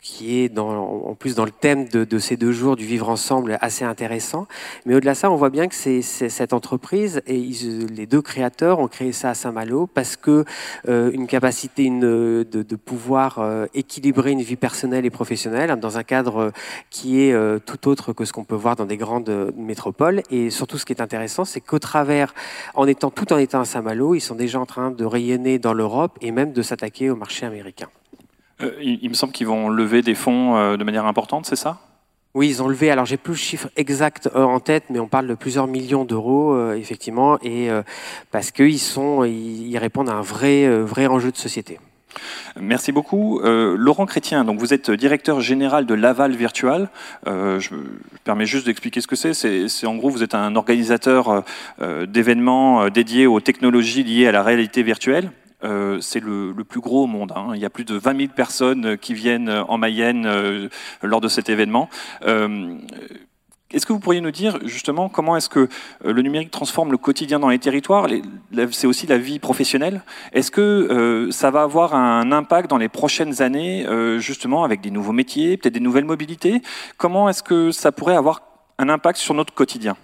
qui 0.00 0.40
est 0.40 0.58
en 0.58 1.14
plus 1.14 1.34
dans 1.34 1.44
le 1.44 1.50
thème 1.50 1.88
de, 1.88 2.04
de 2.04 2.18
ces 2.18 2.36
deux 2.36 2.52
jours 2.52 2.76
du 2.76 2.86
vivre 2.96 3.10
ensemble 3.10 3.58
assez 3.60 3.84
intéressant. 3.84 4.46
Mais 4.86 4.94
au-delà 4.94 5.12
de 5.12 5.18
ça, 5.18 5.30
on 5.30 5.36
voit 5.36 5.50
bien 5.50 5.68
que 5.68 5.74
c'est 5.74 6.00
cette 6.00 6.54
entreprise 6.54 7.20
et 7.26 7.38
les 7.90 8.06
deux 8.06 8.22
créateurs 8.22 8.78
ont 8.78 8.88
créé 8.88 9.12
ça 9.12 9.28
à 9.28 9.34
Saint-Malo 9.34 9.86
parce 9.86 10.16
que 10.16 10.46
euh, 10.88 11.10
une 11.12 11.26
capacité 11.26 11.90
de, 11.90 12.76
pouvoir 12.82 13.38
euh, 13.38 13.66
équilibrer 13.74 14.30
une 14.30 14.40
vie 14.40 14.56
personnelle 14.56 15.04
et 15.04 15.10
professionnelle 15.10 15.78
dans 15.78 15.98
un 15.98 16.04
cadre 16.04 16.52
qui 16.88 17.20
est 17.20 17.34
euh, 17.34 17.58
tout 17.58 17.86
autre 17.86 18.14
que 18.14 18.24
ce 18.24 18.32
qu'on 18.32 18.44
peut 18.44 18.54
voir 18.54 18.76
dans 18.76 18.86
des 18.86 18.96
grandes 18.96 19.52
métropoles. 19.58 20.22
Et 20.30 20.48
surtout, 20.48 20.78
ce 20.78 20.86
qui 20.86 20.94
est 20.94 21.02
intéressant, 21.02 21.44
c'est 21.44 21.60
qu'au 21.60 21.78
travers, 21.78 22.32
en 22.74 22.86
étant 22.86 23.10
tout 23.10 23.30
en 23.34 23.36
étant 23.36 23.60
à 23.60 23.66
Saint-Malo, 23.66 24.14
ils 24.14 24.20
sont 24.20 24.36
déjà 24.36 24.58
en 24.58 24.66
train 24.66 24.90
de 24.90 25.04
rayonner 25.04 25.58
dans 25.58 25.74
l'Europe 25.74 26.16
et 26.22 26.30
même 26.30 26.54
de 26.54 26.62
s'attaquer 26.62 27.10
au 27.10 27.16
marché 27.16 27.44
américain. 27.44 27.88
il, 28.80 29.10
me 29.10 29.14
semble 29.14 29.34
qu'ils 29.34 29.48
vont 29.48 29.68
lever 29.68 30.00
des 30.00 30.14
fonds 30.14 30.76
de 30.78 30.84
manière 30.84 31.04
importante, 31.04 31.44
c'est 31.44 31.56
ça? 31.56 31.85
Oui, 32.36 32.48
ils 32.50 32.62
ont 32.62 32.68
levé, 32.68 32.90
alors 32.90 33.06
j'ai 33.06 33.16
plus 33.16 33.32
le 33.32 33.38
chiffre 33.38 33.68
exact 33.76 34.28
euh, 34.36 34.42
en 34.42 34.60
tête, 34.60 34.84
mais 34.90 35.00
on 35.00 35.08
parle 35.08 35.26
de 35.26 35.34
plusieurs 35.34 35.66
millions 35.66 36.04
d'euros, 36.04 36.52
euh, 36.52 36.74
effectivement, 36.74 37.38
et 37.40 37.70
euh, 37.70 37.82
parce 38.30 38.50
qu'ils 38.50 38.78
sont, 38.78 39.24
ils, 39.24 39.78
répondent 39.78 40.10
à 40.10 40.12
un 40.12 40.20
vrai, 40.20 40.68
vrai 40.82 41.06
enjeu 41.06 41.32
de 41.32 41.36
société. 41.38 41.80
Merci 42.58 42.92
beaucoup. 42.92 43.40
Laurent 43.42 44.06
Chrétien, 44.06 44.44
donc 44.44 44.58
vous 44.58 44.72
êtes 44.72 44.90
directeur 44.90 45.42
général 45.42 45.84
de 45.84 45.92
Laval 45.92 46.34
Virtual. 46.34 46.88
je 47.26 47.74
me 47.74 48.00
permets 48.24 48.46
juste 48.46 48.64
d'expliquer 48.64 49.02
ce 49.02 49.06
que 49.06 49.16
c'est. 49.16 49.34
C'est 49.34 49.86
en 49.86 49.96
gros, 49.96 50.08
vous 50.08 50.22
êtes 50.22 50.34
un 50.34 50.56
organisateur 50.56 51.44
d'événements 51.78 52.88
dédiés 52.88 53.26
aux 53.26 53.40
technologies 53.40 54.02
liées 54.02 54.26
à 54.26 54.32
la 54.32 54.42
réalité 54.42 54.82
virtuelle. 54.82 55.30
Euh, 55.66 55.98
c'est 56.00 56.20
le, 56.20 56.54
plus 56.68 56.80
gros 56.80 57.04
au 57.04 57.06
monde. 57.06 57.32
Hein. 57.34 57.52
Il 57.54 57.60
y 57.60 57.64
a 57.64 57.70
plus 57.70 57.84
de 57.84 57.96
20 57.96 58.16
000 58.16 58.32
personnes 58.34 58.96
qui 58.98 59.14
viennent 59.14 59.50
en 59.50 59.78
Mayenne 59.78 60.26
euh, 60.26 60.68
lors 61.02 61.20
de 61.20 61.28
cet 61.28 61.48
événement. 61.48 61.88
Euh, 62.24 62.76
est-ce 63.72 63.84
que 63.84 63.92
vous 63.92 63.98
pourriez 63.98 64.20
nous 64.20 64.30
dire 64.30 64.58
justement 64.64 65.08
comment 65.08 65.36
est-ce 65.36 65.48
que 65.48 65.68
le 66.04 66.22
numérique 66.22 66.52
transforme 66.52 66.92
le 66.92 66.98
quotidien 66.98 67.40
dans 67.40 67.48
les 67.48 67.58
territoires? 67.58 68.06
C'est 68.70 68.86
aussi 68.86 69.08
la 69.08 69.18
vie 69.18 69.40
professionnelle. 69.40 70.02
Est-ce 70.32 70.52
que 70.52 71.28
ça 71.32 71.50
va 71.50 71.62
avoir 71.62 71.92
un 71.94 72.30
impact 72.30 72.70
dans 72.70 72.78
les 72.78 72.88
prochaines 72.88 73.42
années, 73.42 73.84
justement 74.18 74.62
avec 74.62 74.82
des 74.82 74.92
nouveaux 74.92 75.12
métiers, 75.12 75.56
peut-être 75.56 75.74
des 75.74 75.80
nouvelles 75.80 76.04
mobilités? 76.04 76.62
Comment 76.96 77.28
est-ce 77.28 77.42
que 77.42 77.72
ça 77.72 77.90
pourrait 77.90 78.14
avoir 78.14 78.42
un 78.78 78.88
impact 78.88 79.18
sur 79.18 79.34
notre 79.34 79.52
quotidien? 79.52 79.96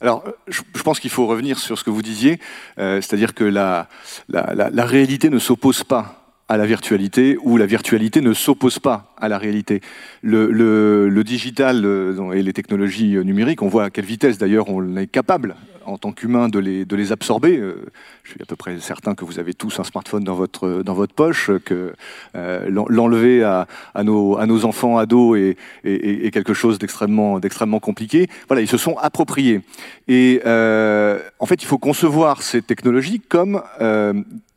Alors, 0.00 0.24
je, 0.46 0.62
pense 0.82 1.00
qu'il 1.00 1.10
faut 1.10 1.26
revenir 1.26 1.58
sur 1.58 1.78
ce 1.78 1.84
que 1.84 1.90
vous 1.90 2.02
disiez, 2.02 2.38
euh, 2.78 3.00
c'est-à-dire 3.00 3.34
que 3.34 3.44
la, 3.44 3.88
réalité 4.28 5.30
ne 5.30 5.38
s'oppose 5.38 5.84
pas 5.84 6.25
à 6.48 6.56
la 6.56 6.66
virtualité 6.66 7.36
ou 7.42 7.56
la 7.56 7.66
virtualité 7.66 8.20
ne 8.20 8.32
s'oppose 8.32 8.78
pas 8.78 9.14
à 9.18 9.28
la 9.28 9.38
réalité. 9.38 9.80
Le, 10.22 10.50
le, 10.50 11.08
le 11.08 11.24
digital 11.24 11.84
euh, 11.84 12.32
et 12.32 12.42
les 12.42 12.52
technologies 12.52 13.16
numériques, 13.24 13.62
on 13.62 13.68
voit 13.68 13.84
à 13.84 13.90
quelle 13.90 14.04
vitesse 14.04 14.38
d'ailleurs 14.38 14.68
on 14.68 14.96
est 14.96 15.06
capable 15.08 15.56
en 15.86 15.98
tant 15.98 16.12
qu'humain 16.12 16.48
de 16.48 16.58
les, 16.58 16.84
de 16.84 16.96
les 16.96 17.12
absorber. 17.12 17.58
Euh, 17.58 17.86
je 18.24 18.30
suis 18.32 18.42
à 18.42 18.44
peu 18.44 18.56
près 18.56 18.78
certain 18.80 19.14
que 19.14 19.24
vous 19.24 19.38
avez 19.38 19.54
tous 19.54 19.78
un 19.78 19.84
smartphone 19.84 20.24
dans 20.24 20.34
votre, 20.34 20.82
dans 20.82 20.94
votre 20.94 21.14
poche, 21.14 21.50
que 21.64 21.94
euh, 22.34 22.68
l'enlever 22.68 23.44
à, 23.44 23.68
à, 23.94 24.02
nos, 24.02 24.36
à 24.36 24.46
nos 24.46 24.64
enfants, 24.64 24.98
ados 24.98 25.38
est, 25.38 25.56
est, 25.84 26.26
est 26.26 26.30
quelque 26.32 26.54
chose 26.54 26.78
d'extrêmement 26.78 27.38
d'extrêmement 27.38 27.80
compliqué. 27.80 28.28
Voilà, 28.48 28.62
ils 28.62 28.68
se 28.68 28.78
sont 28.78 28.96
appropriés. 28.98 29.60
Et 30.08 30.42
euh, 30.44 31.20
en 31.38 31.46
fait, 31.46 31.62
il 31.62 31.66
faut 31.66 31.78
concevoir 31.78 32.42
ces 32.42 32.62
technologies 32.62 33.20
comme 33.20 33.62
euh, 33.80 34.12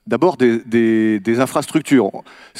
d'abord 0.09 0.37
des, 0.37 1.39
infrastructures 1.39 2.11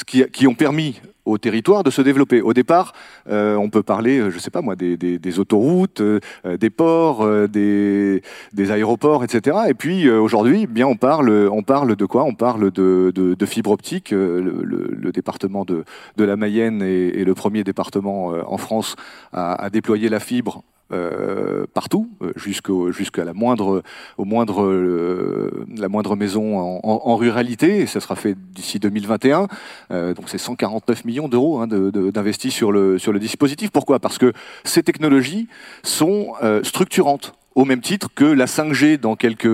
qui, 0.06 0.46
ont 0.46 0.54
permis 0.54 1.00
au 1.26 1.36
territoire 1.36 1.82
de 1.82 1.90
se 1.90 2.00
développer. 2.00 2.40
Au 2.40 2.54
départ, 2.54 2.94
euh, 3.28 3.56
on 3.56 3.68
peut 3.68 3.82
parler, 3.82 4.18
euh, 4.18 4.30
je 4.30 4.36
ne 4.36 4.40
sais 4.40 4.50
pas 4.50 4.62
moi, 4.62 4.74
des, 4.76 5.38
autoroutes, 5.38 6.00
euh, 6.00 6.20
des 6.58 6.70
ports, 6.70 7.28
des, 7.48 8.22
aéroports, 8.70 9.24
etc. 9.24 9.58
Et 9.68 9.74
puis 9.74 10.08
aujourd'hui, 10.08 10.62
eh 10.62 10.66
bien 10.66 10.86
on 10.86 10.96
parle, 10.96 11.30
on 11.50 11.62
parle 11.62 11.96
de 11.96 12.04
quoi? 12.06 12.24
On 12.24 12.34
parle 12.34 12.70
de, 12.70 13.12
de, 13.14 13.34
de, 13.34 13.46
fibre 13.46 13.70
optique. 13.70 14.10
Le, 14.12 15.10
département 15.12 15.64
de, 15.64 15.84
la 16.16 16.36
Mayenne 16.36 16.82
est, 16.82 17.24
le 17.24 17.34
premier 17.34 17.64
département 17.64 18.32
en 18.46 18.58
France 18.58 18.94
à 19.32 19.68
déployer 19.70 20.08
la 20.08 20.20
fibre 20.20 20.62
euh, 20.92 21.66
partout, 21.72 22.08
euh, 22.22 22.32
jusqu'à 22.36 23.24
la 23.24 23.32
moindre, 23.32 23.82
au 24.18 24.24
moindre, 24.24 24.62
euh, 24.62 25.66
la 25.76 25.88
moindre 25.88 26.16
maison 26.16 26.58
en, 26.58 27.16
ruralité. 27.16 27.78
Et 27.78 27.86
ça 27.86 28.00
sera 28.00 28.16
fait 28.16 28.36
d'ici 28.52 28.78
2021. 28.78 29.48
Euh, 29.90 30.14
donc 30.14 30.28
c'est 30.28 30.38
149 30.38 31.04
millions 31.04 31.28
d'euros 31.28 31.60
hein, 31.60 31.66
d'investis 31.66 32.52
sur 32.52 32.72
le, 32.72 32.98
sur 32.98 33.12
le 33.12 33.18
dispositif. 33.18 33.70
Pourquoi? 33.70 33.98
Parce 33.98 34.18
que 34.18 34.32
ces 34.64 34.82
technologies 34.82 35.48
sont 35.82 36.34
structurantes 36.62 37.34
au 37.60 37.66
même 37.66 37.82
titre 37.82 38.08
que 38.14 38.24
la 38.24 38.46
5G 38.46 38.96
dans 38.98 39.16
quelques, 39.16 39.46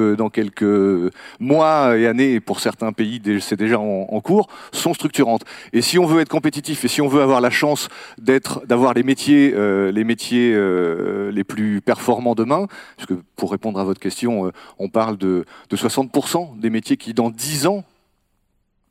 mois 1.40 1.98
et 1.98 2.06
années, 2.06 2.38
pour 2.38 2.60
certains 2.60 2.92
pays, 2.92 3.20
c'est 3.40 3.56
déjà 3.56 3.80
en, 3.80 4.20
cours, 4.20 4.48
sont 4.72 4.94
structurantes. 4.94 5.42
Et 5.72 5.82
si 5.82 5.98
on 5.98 6.06
veut 6.06 6.20
être 6.20 6.28
compétitif 6.28 6.84
et 6.84 6.88
si 6.88 7.00
on 7.00 7.08
veut 7.08 7.20
avoir 7.20 7.40
la 7.40 7.50
chance 7.50 7.88
d'avoir 8.18 8.94
les 8.94 9.02
métiers, 9.02 9.52
euh, 9.54 9.92
euh, 9.92 11.32
les 11.32 11.44
plus 11.44 11.80
performants 11.80 12.36
demain, 12.36 12.68
parce 12.96 13.06
que 13.08 13.14
pour 13.34 13.50
répondre 13.50 13.80
à 13.80 13.84
votre 13.84 14.00
question, 14.00 14.46
euh, 14.46 14.52
on 14.78 14.88
parle 14.88 15.16
de, 15.16 15.44
de 15.68 15.76
60% 15.76 16.60
des 16.60 16.70
métiers 16.70 16.96
qui, 16.96 17.12
dans 17.12 17.30
10 17.30 17.66
ans, 17.66 17.84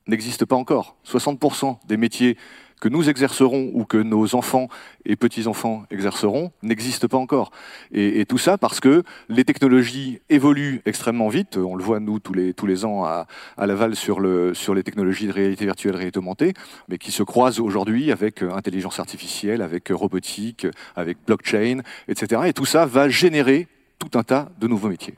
n'existent 0.08 0.46
pas 0.46 0.58
encore. 0.58 0.98
60% 1.08 1.78
des 1.88 1.98
métiers 1.98 2.38
que 2.82 2.90
nous 2.90 3.10
exercerons 3.10 3.72
ou 3.74 3.86
que 3.86 3.98
nos 3.98 4.36
enfants 4.36 4.68
et 5.06 5.16
petits-enfants 5.16 5.84
exerceront 5.92 6.52
n'existe 6.62 7.08
pas 7.08 7.18
encore. 7.18 7.52
Et, 7.92 8.26
tout 8.26 8.38
ça 8.38 8.58
parce 8.58 8.80
que 8.80 9.04
les 9.30 9.46
technologies 9.46 10.20
évoluent 10.30 10.82
extrêmement 10.86 11.30
vite. 11.30 11.58
On 11.58 11.76
le 11.76 11.84
voit, 11.84 12.00
nous, 12.00 12.20
tous 12.20 12.34
les, 12.34 12.54
tous 12.54 12.66
les 12.66 12.86
ans 12.86 13.06
à, 13.06 13.28
à 13.58 13.68
Laval 13.68 13.96
sur, 13.96 14.20
le, 14.20 14.54
sur 14.54 14.74
les 14.74 14.84
technologies 14.84 15.28
de 15.28 15.32
réalité 15.32 15.66
virtuelle, 15.66 15.96
réalité 15.96 16.18
augmentée, 16.18 16.54
mais 16.90 16.98
qui 16.98 17.12
se 17.12 17.24
croisent 17.24 17.60
aujourd'hui 17.60 18.12
avec 18.12 18.42
intelligence 18.42 19.00
artificielle, 19.00 19.62
avec 19.62 19.90
robotique, 19.90 20.68
avec 20.96 21.18
blockchain, 21.26 21.82
etc. 22.08 22.42
Et 22.46 22.54
tout 22.54 22.66
ça 22.66 22.86
va 22.86 23.10
générer 23.10 23.68
tout 24.00 24.18
un 24.18 24.24
tas 24.24 24.50
de 24.60 24.68
nouveaux 24.68 24.90
métiers. 24.90 25.16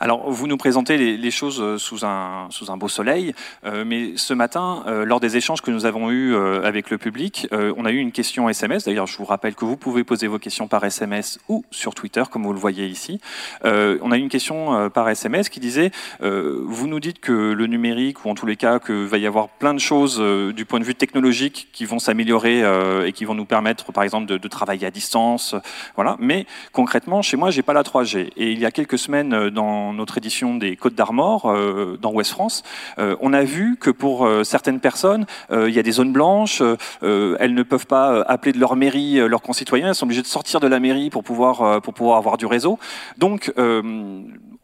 Alors, 0.00 0.30
vous 0.30 0.46
nous 0.46 0.56
présentez 0.56 1.16
les, 1.16 1.30
choses 1.30 1.60
euh, 1.60 1.78
sous 1.78 2.04
un, 2.04 2.48
sous 2.50 2.70
un 2.70 2.76
beau 2.76 2.88
soleil, 2.88 3.34
euh, 3.64 3.84
mais 3.86 4.16
ce 4.16 4.34
matin, 4.34 4.84
euh, 4.86 5.04
lors 5.04 5.20
des 5.20 5.36
échanges 5.36 5.60
que 5.60 5.70
nous 5.70 5.86
avons 5.86 6.10
eus 6.10 6.34
avec 6.34 6.90
le 6.90 6.98
public, 6.98 7.46
on 7.52 7.84
a 7.84 7.90
eu 7.90 7.96
une 7.96 8.12
question 8.12 8.48
SMS. 8.48 8.84
D'ailleurs, 8.84 9.06
je 9.06 9.16
vous 9.16 9.24
rappelle 9.24 9.54
que 9.54 9.64
vous 9.64 9.76
pouvez 9.76 10.04
poser 10.04 10.26
vos 10.26 10.38
questions 10.38 10.68
par 10.68 10.84
SMS 10.84 11.38
ou 11.48 11.64
sur 11.70 11.94
Twitter, 11.94 12.22
comme 12.30 12.44
vous 12.44 12.52
le 12.52 12.58
voyez 12.58 12.86
ici. 12.86 13.20
On 13.64 14.12
a 14.12 14.16
eu 14.16 14.20
une 14.20 14.28
question 14.28 14.90
par 14.90 15.08
SMS 15.08 15.48
qui 15.48 15.60
disait 15.60 15.90
Vous 16.20 16.86
nous 16.86 17.00
dites 17.00 17.20
que 17.20 17.32
le 17.32 17.66
numérique, 17.66 18.24
ou 18.24 18.30
en 18.30 18.34
tous 18.34 18.46
les 18.46 18.56
cas, 18.56 18.78
qu'il 18.78 19.06
va 19.06 19.18
y 19.18 19.26
avoir 19.26 19.48
plein 19.48 19.74
de 19.74 19.80
choses 19.80 20.18
du 20.54 20.64
point 20.64 20.80
de 20.80 20.84
vue 20.84 20.94
technologique 20.94 21.68
qui 21.72 21.84
vont 21.84 21.98
s'améliorer 21.98 22.62
et 23.06 23.12
qui 23.12 23.24
vont 23.24 23.34
nous 23.34 23.46
permettre, 23.46 23.92
par 23.92 24.04
exemple, 24.04 24.26
de, 24.26 24.38
de 24.38 24.48
travailler 24.48 24.86
à 24.86 24.90
distance. 24.90 25.54
voilà. 25.94 26.16
Mais 26.18 26.46
concrètement, 26.72 27.22
chez 27.22 27.36
moi, 27.36 27.50
j'ai 27.50 27.62
pas 27.62 27.74
la 27.74 27.82
3G. 27.82 28.30
Et 28.36 28.52
il 28.52 28.58
y 28.58 28.66
a 28.66 28.70
quelques 28.70 28.98
semaines, 28.98 29.50
dans 29.50 29.71
notre 29.92 30.18
édition 30.18 30.56
des 30.56 30.76
Côtes 30.76 30.94
d'Armor 30.94 31.46
euh, 31.46 31.98
dans 32.00 32.12
Ouest 32.12 32.30
France, 32.30 32.62
euh, 32.98 33.16
on 33.20 33.32
a 33.32 33.42
vu 33.44 33.76
que 33.78 33.90
pour 33.90 34.26
euh, 34.26 34.44
certaines 34.44 34.80
personnes, 34.80 35.26
il 35.50 35.70
y 35.70 35.78
a 35.78 35.82
des 35.82 35.92
zones 35.92 36.12
blanches, 36.12 36.62
elles 37.02 37.54
ne 37.54 37.62
peuvent 37.62 37.86
pas 37.86 38.22
appeler 38.22 38.52
de 38.52 38.58
leur 38.58 38.76
mairie 38.76 39.16
leurs 39.28 39.42
concitoyens, 39.42 39.88
elles 39.88 39.94
sont 39.94 40.06
obligées 40.06 40.22
de 40.22 40.26
sortir 40.26 40.60
de 40.60 40.66
la 40.66 40.80
mairie 40.80 41.10
pour 41.10 41.24
pouvoir, 41.24 41.80
pour 41.82 41.94
pouvoir 41.94 42.18
avoir 42.18 42.36
du 42.36 42.46
réseau. 42.46 42.78
Donc, 43.18 43.52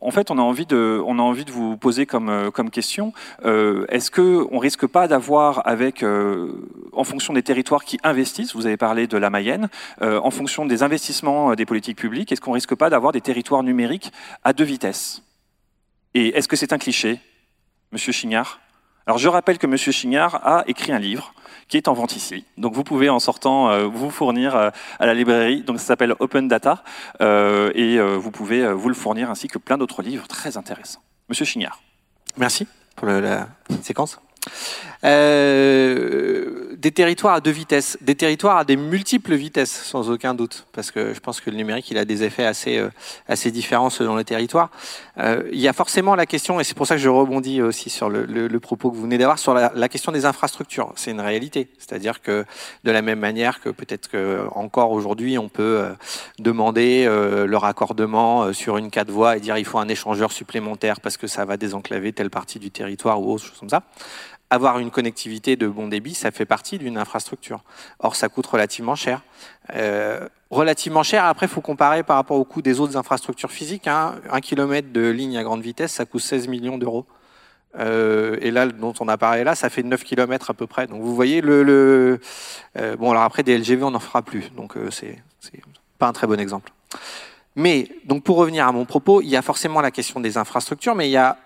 en 0.01 0.11
fait, 0.11 0.31
on 0.31 0.39
a 0.39 0.43
envie 0.43 0.67
de, 0.67 1.03
on 1.07 1.19
a 1.19 1.23
envie 1.23 1.45
de 1.45 1.51
vous 1.51 1.77
poser 1.77 2.07
comme, 2.07 2.51
comme 2.53 2.71
question 2.71 3.13
est-ce 3.45 4.11
qu'on 4.11 4.59
risque 4.59 4.87
pas 4.87 5.09
d'avoir, 5.09 5.67
avec, 5.67 6.05
en 6.93 7.05
fonction 7.05 7.33
des 7.33 7.43
territoires 7.43 7.85
qui 7.85 7.99
investissent, 8.03 8.55
vous 8.55 8.67
avez 8.67 8.77
parlé 8.77 9.07
de 9.07 9.17
la 9.17 9.31
Mayenne, 9.31 9.69
en 10.01 10.31
fonction 10.31 10.67
des 10.67 10.83
investissements 10.83 11.55
des 11.55 11.67
politiques 11.67 11.99
publiques, 11.99 12.33
est-ce 12.33 12.41
qu'on 12.41 12.53
risque 12.53 12.75
pas 12.75 12.91
d'avoir 12.91 13.13
des 13.13 13.21
territoires 13.21 13.63
numériques 13.63 14.13
à 14.45 14.53
deux 14.53 14.65
vitesses? 14.65 14.98
Et 16.15 16.37
est-ce 16.37 16.49
que 16.49 16.57
c'est 16.57 16.73
un 16.73 16.79
cliché, 16.79 17.21
Monsieur 17.93 18.13
Chignard? 18.13 18.61
Alors, 19.07 19.19
je 19.19 19.29
rappelle 19.29 19.59
que 19.59 19.67
Monsieur 19.67 19.93
Chignard 19.93 20.47
a 20.47 20.65
écrit 20.67 20.93
un 20.93 20.99
livre 20.99 21.33
qui 21.69 21.77
est 21.77 21.89
en 21.89 21.93
vente 21.93 22.17
ici. 22.17 22.45
Donc 22.57 22.75
vous 22.75 22.83
pouvez 22.83 23.09
en 23.09 23.21
sortant 23.21 23.71
euh, 23.71 23.87
vous 23.87 24.11
fournir 24.11 24.57
euh, 24.57 24.71
à 24.99 25.07
la 25.07 25.15
librairie. 25.15 25.63
Donc 25.63 25.79
ça 25.79 25.87
s'appelle 25.87 26.15
Open 26.19 26.49
Data 26.49 26.83
euh, 27.21 27.71
et 27.75 28.01
vous 28.01 28.31
pouvez 28.31 28.73
vous 28.73 28.89
le 28.89 28.95
fournir 28.95 29.31
ainsi 29.31 29.49
que 29.49 29.59
plein 29.59 29.79
d'autres 29.79 30.03
livres 30.03 30.27
très 30.27 30.57
intéressants. 30.57 31.03
Monsieur 31.29 31.45
Chignard. 31.45 31.81
Merci 32.37 32.67
pour 32.97 33.07
le, 33.07 33.21
la 33.21 33.49
séquence. 33.83 34.21
Euh, 35.05 36.75
des 36.77 36.93
territoires 36.93 37.35
à 37.35 37.41
deux 37.41 37.51
vitesses, 37.51 37.99
des 38.01 38.15
territoires 38.15 38.59
à 38.59 38.65
des 38.65 38.77
multiples 38.77 39.35
vitesses, 39.35 39.71
sans 39.71 40.11
aucun 40.11 40.35
doute, 40.35 40.67
parce 40.73 40.91
que 40.93 41.13
je 41.13 41.21
pense 41.21 41.41
que 41.41 41.51
le 41.51 41.57
numérique, 41.57 41.91
il 41.91 41.99
a 41.99 42.05
des 42.05 42.23
effets 42.23 42.45
assez, 42.45 42.79
euh, 42.79 42.89
assez 43.29 43.51
différents 43.51 43.91
selon 43.91 44.17
les 44.17 44.25
territoires. 44.25 44.71
Euh, 45.19 45.43
il 45.53 45.59
y 45.59 45.67
a 45.67 45.73
forcément 45.73 46.15
la 46.15 46.27
question, 46.27 46.61
et 46.61 46.65
c'est 46.65 46.77
pour 46.77 46.87
ça 46.87 46.95
que 46.95 47.01
je 47.01 47.09
rebondis 47.09 47.63
aussi 47.63 47.91
sur 47.91 48.09
le, 48.09 48.49
propos 48.61 48.91
que 48.91 48.97
vous 48.97 49.03
venez 49.03 49.19
d'avoir, 49.19 49.39
sur 49.39 49.55
la, 49.55 49.89
question 49.89 50.13
des 50.13 50.25
infrastructures. 50.25 50.93
C'est 50.97 51.11
une 51.11 51.21
réalité, 51.21 51.69
c'est-à-dire 51.79 52.21
que 52.21 52.45
de 52.85 52.91
la 52.91 53.03
même 53.03 53.19
manière 53.19 53.61
que 53.61 53.71
peut-être 53.71 54.09
que 54.09 54.47
encore 54.55 54.91
aujourd'hui, 54.93 55.39
on 55.39 55.49
peut 55.49 55.85
demander 56.39 57.07
le 57.07 57.57
raccordement 57.57 58.53
sur 58.53 58.77
une 58.77 58.91
quatre 58.91 59.11
voies 59.11 59.37
et 59.37 59.41
dire 59.41 59.57
il 59.59 59.65
faut 59.65 59.79
un 59.79 59.89
échangeur 59.89 60.33
supplémentaire 60.33 61.01
parce 61.01 61.17
que 61.17 61.27
ça 61.27 61.45
va 61.45 61.57
désenclaver 61.57 62.13
telle 62.13 62.31
partie 62.31 62.59
du 62.59 62.71
territoire 62.71 63.21
ou 63.23 63.33
autre 63.33 63.45
chose 63.45 63.59
comme 63.59 63.71
ça 63.71 63.83
avoir 64.51 64.79
une 64.79 64.91
connectivité 64.91 65.57
de 65.57 65.67
bon 65.69 65.89
débit, 65.89 66.15
ça 66.15 66.31
fait 66.31 66.47
partie 66.47 66.79
d'une 66.79 66.97
infrastructure. 66.97 67.63
Or, 67.99 68.17
ça 68.17 68.29
coûte 68.29 68.47
relativement 68.47 68.95
cher. 68.95 69.23
Euh, 69.75 70.27
relativement 70.51 71.03
cher, 71.03 71.25
après, 71.25 71.47
il 71.47 71.51
faut 71.51 71.61
comparer 71.61 72.03
par 72.03 72.17
rapport 72.17 72.39
au 72.39 72.45
coût 72.45 72.63
des 72.63 72.81
autres 72.81 72.97
infrastructures 72.97 73.51
physiques. 73.51 73.87
Hein. 73.87 74.15
Un 74.31 74.41
kilomètre 74.41 74.93
de 74.93 75.09
ligne 75.09 75.37
à 75.37 75.43
grande 75.43 75.61
vitesse, 75.61 75.93
ça 75.93 76.07
coûte 76.07 76.23
16 76.23 76.49
millions 76.49 76.79
d'euros. 76.79 77.07
Euh, 77.79 78.39
et 78.41 78.51
là, 78.51 78.67
dont 78.67 78.95
on 79.01 79.09
a 79.09 79.19
parlé 79.19 79.45
là, 79.45 79.55
ça 79.55 79.69
fait 79.69 79.83
9 79.83 80.03
km 80.03 80.51
à 80.51 80.55
peu 80.55 80.67
près. 80.67 80.87
Donc 80.87 81.03
vous 81.03 81.15
voyez, 81.15 81.41
le, 81.41 81.63
le 81.63 82.21
euh, 82.79 82.97
bon, 82.97 83.11
alors 83.11 83.23
après, 83.23 83.43
des 83.43 83.59
LGV, 83.59 83.85
on 83.85 83.91
n'en 83.91 83.99
fera 83.99 84.23
plus. 84.23 84.51
Donc 84.57 84.77
euh, 84.77 84.91
c'est 84.91 85.23
pas 85.99 86.09
un 86.09 86.13
très 86.13 86.27
bon 86.27 86.41
exemple. 86.41 86.73
Mais, 87.57 87.89
donc 88.05 88.23
pour 88.23 88.37
revenir 88.37 88.67
à 88.67 88.73
mon 88.73 88.85
propos, 88.85 89.21
il 89.21 89.29
y 89.29 89.37
a 89.37 89.43
forcément 89.43 89.81
la 89.81 89.91
question 89.91 90.21
des 90.21 90.39
infrastructures, 90.39 90.95
mais 90.95 91.09
il 91.09 91.13
y 91.13 91.17
a 91.17 91.37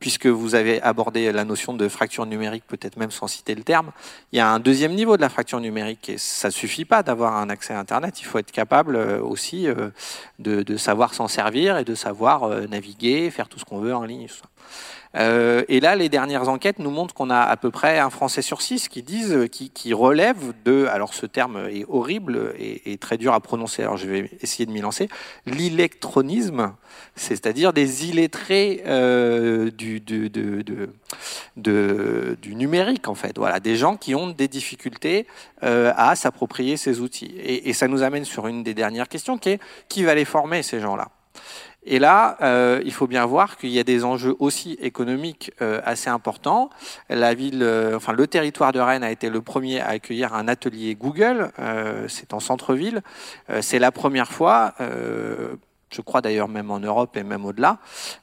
puisque 0.00 0.26
vous 0.26 0.54
avez 0.54 0.82
abordé 0.82 1.30
la 1.30 1.44
notion 1.44 1.74
de 1.74 1.86
fracture 1.88 2.26
numérique, 2.26 2.64
peut-être 2.66 2.96
même 2.96 3.10
sans 3.10 3.28
citer 3.28 3.54
le 3.54 3.62
terme, 3.62 3.92
il 4.32 4.38
y 4.38 4.40
a 4.40 4.50
un 4.50 4.58
deuxième 4.58 4.94
niveau 4.94 5.16
de 5.16 5.22
la 5.22 5.28
fracture 5.28 5.60
numérique 5.60 6.08
et 6.08 6.18
ça 6.18 6.48
ne 6.48 6.52
suffit 6.52 6.86
pas 6.86 7.02
d'avoir 7.02 7.36
un 7.36 7.50
accès 7.50 7.74
à 7.74 7.78
Internet, 7.78 8.20
il 8.20 8.24
faut 8.24 8.38
être 8.38 8.50
capable 8.50 8.96
euh, 8.96 9.20
aussi 9.20 9.68
euh, 9.68 9.90
de, 10.38 10.76
savoir 10.76 11.12
s'en 11.12 11.28
servir 11.28 11.76
et 11.76 11.84
de 11.84 11.94
savoir 11.94 12.44
euh, 12.44 12.66
naviguer, 12.66 13.30
faire 13.30 13.48
tout 13.48 13.58
ce 13.58 13.64
qu'on 13.64 13.78
veut 13.78 13.94
en 13.94 14.04
ligne. 14.04 14.26
Euh, 15.16 15.64
et 15.68 15.80
là, 15.80 15.96
les 15.96 16.08
dernières 16.08 16.48
enquêtes 16.48 16.78
nous 16.78 16.90
montrent 16.90 17.14
qu'on 17.14 17.30
a 17.30 17.40
à 17.40 17.56
peu 17.56 17.70
près 17.70 17.98
un 17.98 18.10
Français 18.10 18.42
sur 18.42 18.62
six 18.62 18.88
qui 18.88 19.02
disent, 19.02 19.48
qui, 19.50 19.70
qui 19.70 19.92
relèvent 19.92 20.52
de, 20.64 20.86
alors 20.86 21.14
ce 21.14 21.26
terme 21.26 21.68
est 21.68 21.84
horrible 21.88 22.54
et, 22.58 22.96
très 22.98 23.18
dur 23.18 23.32
à 23.32 23.40
prononcer, 23.40 23.82
alors 23.82 23.96
je 23.96 24.06
vais 24.06 24.30
essayer 24.40 24.66
de 24.66 24.72
m'y 24.72 24.80
lancer, 24.80 25.08
l'électronisme, 25.46 26.74
c'est-à-dire 27.16 27.72
des 27.72 28.08
illettrés 28.08 28.82
euh, 28.86 29.70
du, 29.70 30.02
numérique 32.54 33.08
en 33.08 33.14
fait. 33.14 33.36
Voilà, 33.36 33.58
des 33.58 33.76
gens 33.76 33.96
qui 33.96 34.14
ont 34.14 34.28
des 34.28 34.48
difficultés 34.48 35.26
euh, 35.64 35.92
à 35.96 36.14
s'approprier 36.14 36.76
ces 36.76 37.00
outils. 37.00 37.34
Et 37.42 37.72
ça 37.72 37.88
nous 37.88 38.02
amène 38.02 38.24
sur 38.24 38.46
une 38.46 38.62
des 38.62 38.74
dernières 38.74 39.08
questions 39.08 39.38
qui 39.38 39.50
est 39.50 39.60
qui 39.88 40.04
va 40.04 40.14
les 40.14 40.24
former 40.24 40.62
ces 40.62 40.80
gens-là? 40.80 41.08
Et 41.84 41.98
là, 41.98 42.36
euh, 42.42 42.82
il 42.84 42.92
faut 42.92 43.06
bien 43.06 43.24
voir 43.24 43.56
qu'il 43.56 43.70
y 43.70 43.78
a 43.78 43.84
des 43.84 44.04
enjeux 44.04 44.36
aussi 44.38 44.76
économiques 44.80 45.52
euh, 45.62 45.80
assez 45.84 46.10
importants. 46.10 46.68
La 47.08 47.32
ville, 47.32 47.62
euh, 47.62 47.96
enfin 47.96 48.12
le 48.12 48.26
territoire 48.26 48.72
de 48.72 48.80
Rennes 48.80 49.02
a 49.02 49.10
été 49.10 49.30
le 49.30 49.40
premier 49.40 49.80
à 49.80 49.88
accueillir 49.88 50.34
un 50.34 50.46
atelier 50.46 50.94
Google. 50.94 51.50
c'est 52.08 52.34
en 52.34 52.40
centre-ville. 52.40 53.02
c'est 53.60 53.78
la 53.78 53.92
première 53.92 54.30
fois 54.30 54.74
je 55.90 56.00
crois 56.00 56.20
d'ailleurs 56.20 56.48
même 56.48 56.70
en 56.70 56.78
Europe 56.78 57.16
et 57.16 57.22
même 57.22 57.44
au-delà, 57.44 57.78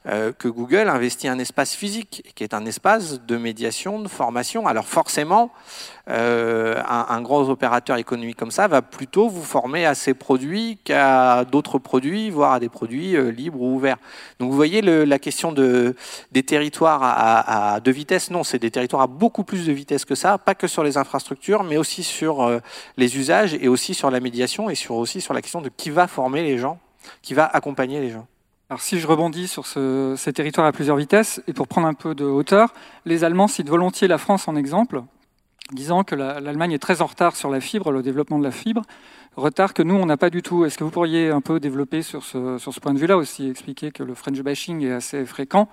euh, 0.06 0.32
que 0.32 0.48
Google 0.48 0.88
investit 0.88 1.28
un 1.28 1.38
espace 1.38 1.74
physique, 1.74 2.32
qui 2.34 2.42
est 2.42 2.54
un 2.54 2.64
espace 2.64 3.20
de 3.20 3.36
médiation, 3.36 4.00
de 4.00 4.08
formation. 4.08 4.66
Alors 4.66 4.86
forcément, 4.86 5.50
euh, 6.08 6.80
un, 6.88 7.06
un, 7.10 7.20
gros 7.20 7.50
opérateur 7.50 7.98
économique 7.98 8.38
comme 8.38 8.50
ça 8.50 8.66
va 8.66 8.80
plutôt 8.80 9.28
vous 9.28 9.42
former 9.42 9.84
à 9.84 9.94
ses 9.94 10.14
produits 10.14 10.78
qu'à 10.82 11.44
d'autres 11.44 11.78
produits, 11.78 12.30
voire 12.30 12.52
à 12.52 12.60
des 12.60 12.70
produits 12.70 13.14
euh, 13.14 13.30
libres 13.30 13.60
ou 13.60 13.74
ouverts. 13.74 13.98
Donc 14.40 14.50
vous 14.50 14.56
voyez 14.56 14.80
la 14.80 15.18
question 15.18 15.52
de, 15.52 15.94
des 16.32 16.42
territoires 16.42 17.00
à, 17.02 17.80
deux 17.80 17.90
vitesses, 17.90 18.30
non, 18.30 18.44
c'est 18.44 18.58
des 18.58 18.70
territoires 18.70 19.02
à 19.02 19.06
beaucoup 19.06 19.44
plus 19.44 19.66
de 19.66 19.72
vitesse 19.72 20.04
que 20.04 20.14
ça, 20.14 20.38
pas 20.38 20.54
que 20.54 20.66
sur 20.66 20.82
les 20.82 20.96
infrastructures, 20.96 21.64
mais 21.64 21.76
aussi 21.76 22.02
sur 22.02 22.60
les 22.96 23.16
usages 23.18 23.54
et 23.54 23.68
aussi 23.68 23.94
sur 23.94 24.10
la 24.10 24.20
médiation 24.20 24.70
et 24.70 24.74
sur, 24.74 24.94
aussi 24.94 25.20
sur 25.20 25.34
la 25.34 25.42
question 25.42 25.60
de 25.60 25.68
qui 25.68 25.90
va 25.90 26.06
former 26.06 26.42
les 26.42 26.58
gens 26.58 26.78
qui 27.22 27.34
va 27.34 27.46
accompagner 27.46 28.00
les 28.00 28.10
gens. 28.10 28.26
Alors 28.70 28.82
si 28.82 29.00
je 29.00 29.06
rebondis 29.06 29.48
sur 29.48 29.66
ces 29.66 30.32
territoires 30.32 30.66
à 30.66 30.72
plusieurs 30.72 30.96
vitesses, 30.96 31.42
et 31.46 31.52
pour 31.54 31.68
prendre 31.68 31.86
un 31.86 31.94
peu 31.94 32.14
de 32.14 32.24
hauteur, 32.24 32.74
les 33.06 33.24
Allemands 33.24 33.48
citent 33.48 33.70
volontiers 33.70 34.08
la 34.08 34.18
France 34.18 34.46
en 34.46 34.56
exemple, 34.56 35.02
disant 35.72 36.04
que 36.04 36.14
l'Allemagne 36.14 36.72
est 36.72 36.78
très 36.78 37.00
en 37.00 37.06
retard 37.06 37.36
sur 37.36 37.50
la 37.50 37.60
fibre, 37.60 37.92
le 37.92 38.02
développement 38.02 38.38
de 38.38 38.44
la 38.44 38.50
fibre, 38.50 38.82
retard 39.36 39.74
que 39.74 39.82
nous, 39.82 39.94
on 39.94 40.06
n'a 40.06 40.16
pas 40.16 40.30
du 40.30 40.42
tout. 40.42 40.64
Est-ce 40.64 40.76
que 40.76 40.84
vous 40.84 40.90
pourriez 40.90 41.30
un 41.30 41.40
peu 41.40 41.60
développer 41.60 42.02
sur 42.02 42.24
ce, 42.24 42.80
point 42.80 42.92
de 42.92 42.98
vue-là 42.98 43.16
aussi, 43.16 43.48
expliquer 43.48 43.90
que 43.90 44.02
le 44.02 44.14
French 44.14 44.40
bashing 44.40 44.84
est 44.84 44.92
assez 44.92 45.24
fréquent 45.24 45.68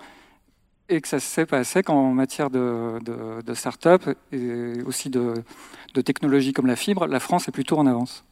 et 0.88 1.00
que 1.00 1.08
ça 1.08 1.18
se 1.18 1.26
sait 1.26 1.46
pas 1.46 1.58
assez 1.58 1.82
qu'en 1.82 2.12
matière 2.12 2.48
de, 2.48 2.98
de, 3.04 3.42
de 3.42 3.54
start-up 3.54 4.04
et 4.32 4.82
aussi 4.86 5.10
de, 5.10 5.34
de 5.94 6.00
technologies 6.00 6.52
comme 6.52 6.66
la 6.66 6.76
fibre, 6.76 7.06
la 7.06 7.20
France 7.20 7.48
est 7.48 7.52
plutôt 7.52 7.76
en 7.76 7.86
avance? 7.86 8.24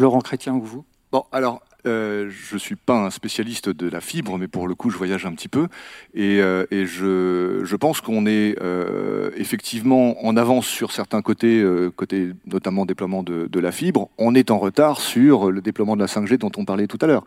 Laurent 0.00 0.20
Chrétien 0.20 0.54
ou 0.54 0.62
vous? 0.62 0.84
Bon, 1.12 1.24
alors, 1.32 1.60
euh, 1.88 2.30
je 2.30 2.54
ne 2.54 2.58
suis 2.58 2.76
pas 2.76 2.94
un 2.94 3.10
spécialiste 3.10 3.68
de 3.68 3.88
la 3.88 4.00
fibre, 4.00 4.38
mais 4.38 4.48
pour 4.48 4.68
le 4.68 4.74
coup, 4.74 4.90
je 4.90 4.96
voyage 4.96 5.26
un 5.26 5.32
petit 5.32 5.48
peu. 5.48 5.68
Et, 6.14 6.40
euh, 6.40 6.66
et 6.70 6.86
je, 6.86 7.60
je, 7.64 7.76
pense 7.76 8.00
qu'on 8.00 8.26
est 8.26 8.56
euh, 8.60 9.30
effectivement 9.36 10.24
en 10.24 10.36
avance 10.36 10.66
sur 10.66 10.92
certains 10.92 11.22
côtés, 11.22 11.64
côté 11.96 12.30
notamment 12.46 12.86
déploiement 12.86 13.22
de, 13.22 13.46
de, 13.46 13.60
la 13.60 13.72
fibre. 13.72 14.08
On 14.18 14.34
est 14.34 14.50
en 14.50 14.58
retard 14.58 15.00
sur 15.00 15.50
le 15.50 15.60
déploiement 15.60 15.96
de 15.96 16.00
la 16.00 16.06
5G 16.06 16.38
dont 16.38 16.52
on 16.56 16.64
parlait 16.64 16.86
tout 16.86 16.98
à 17.00 17.06
l'heure. 17.06 17.24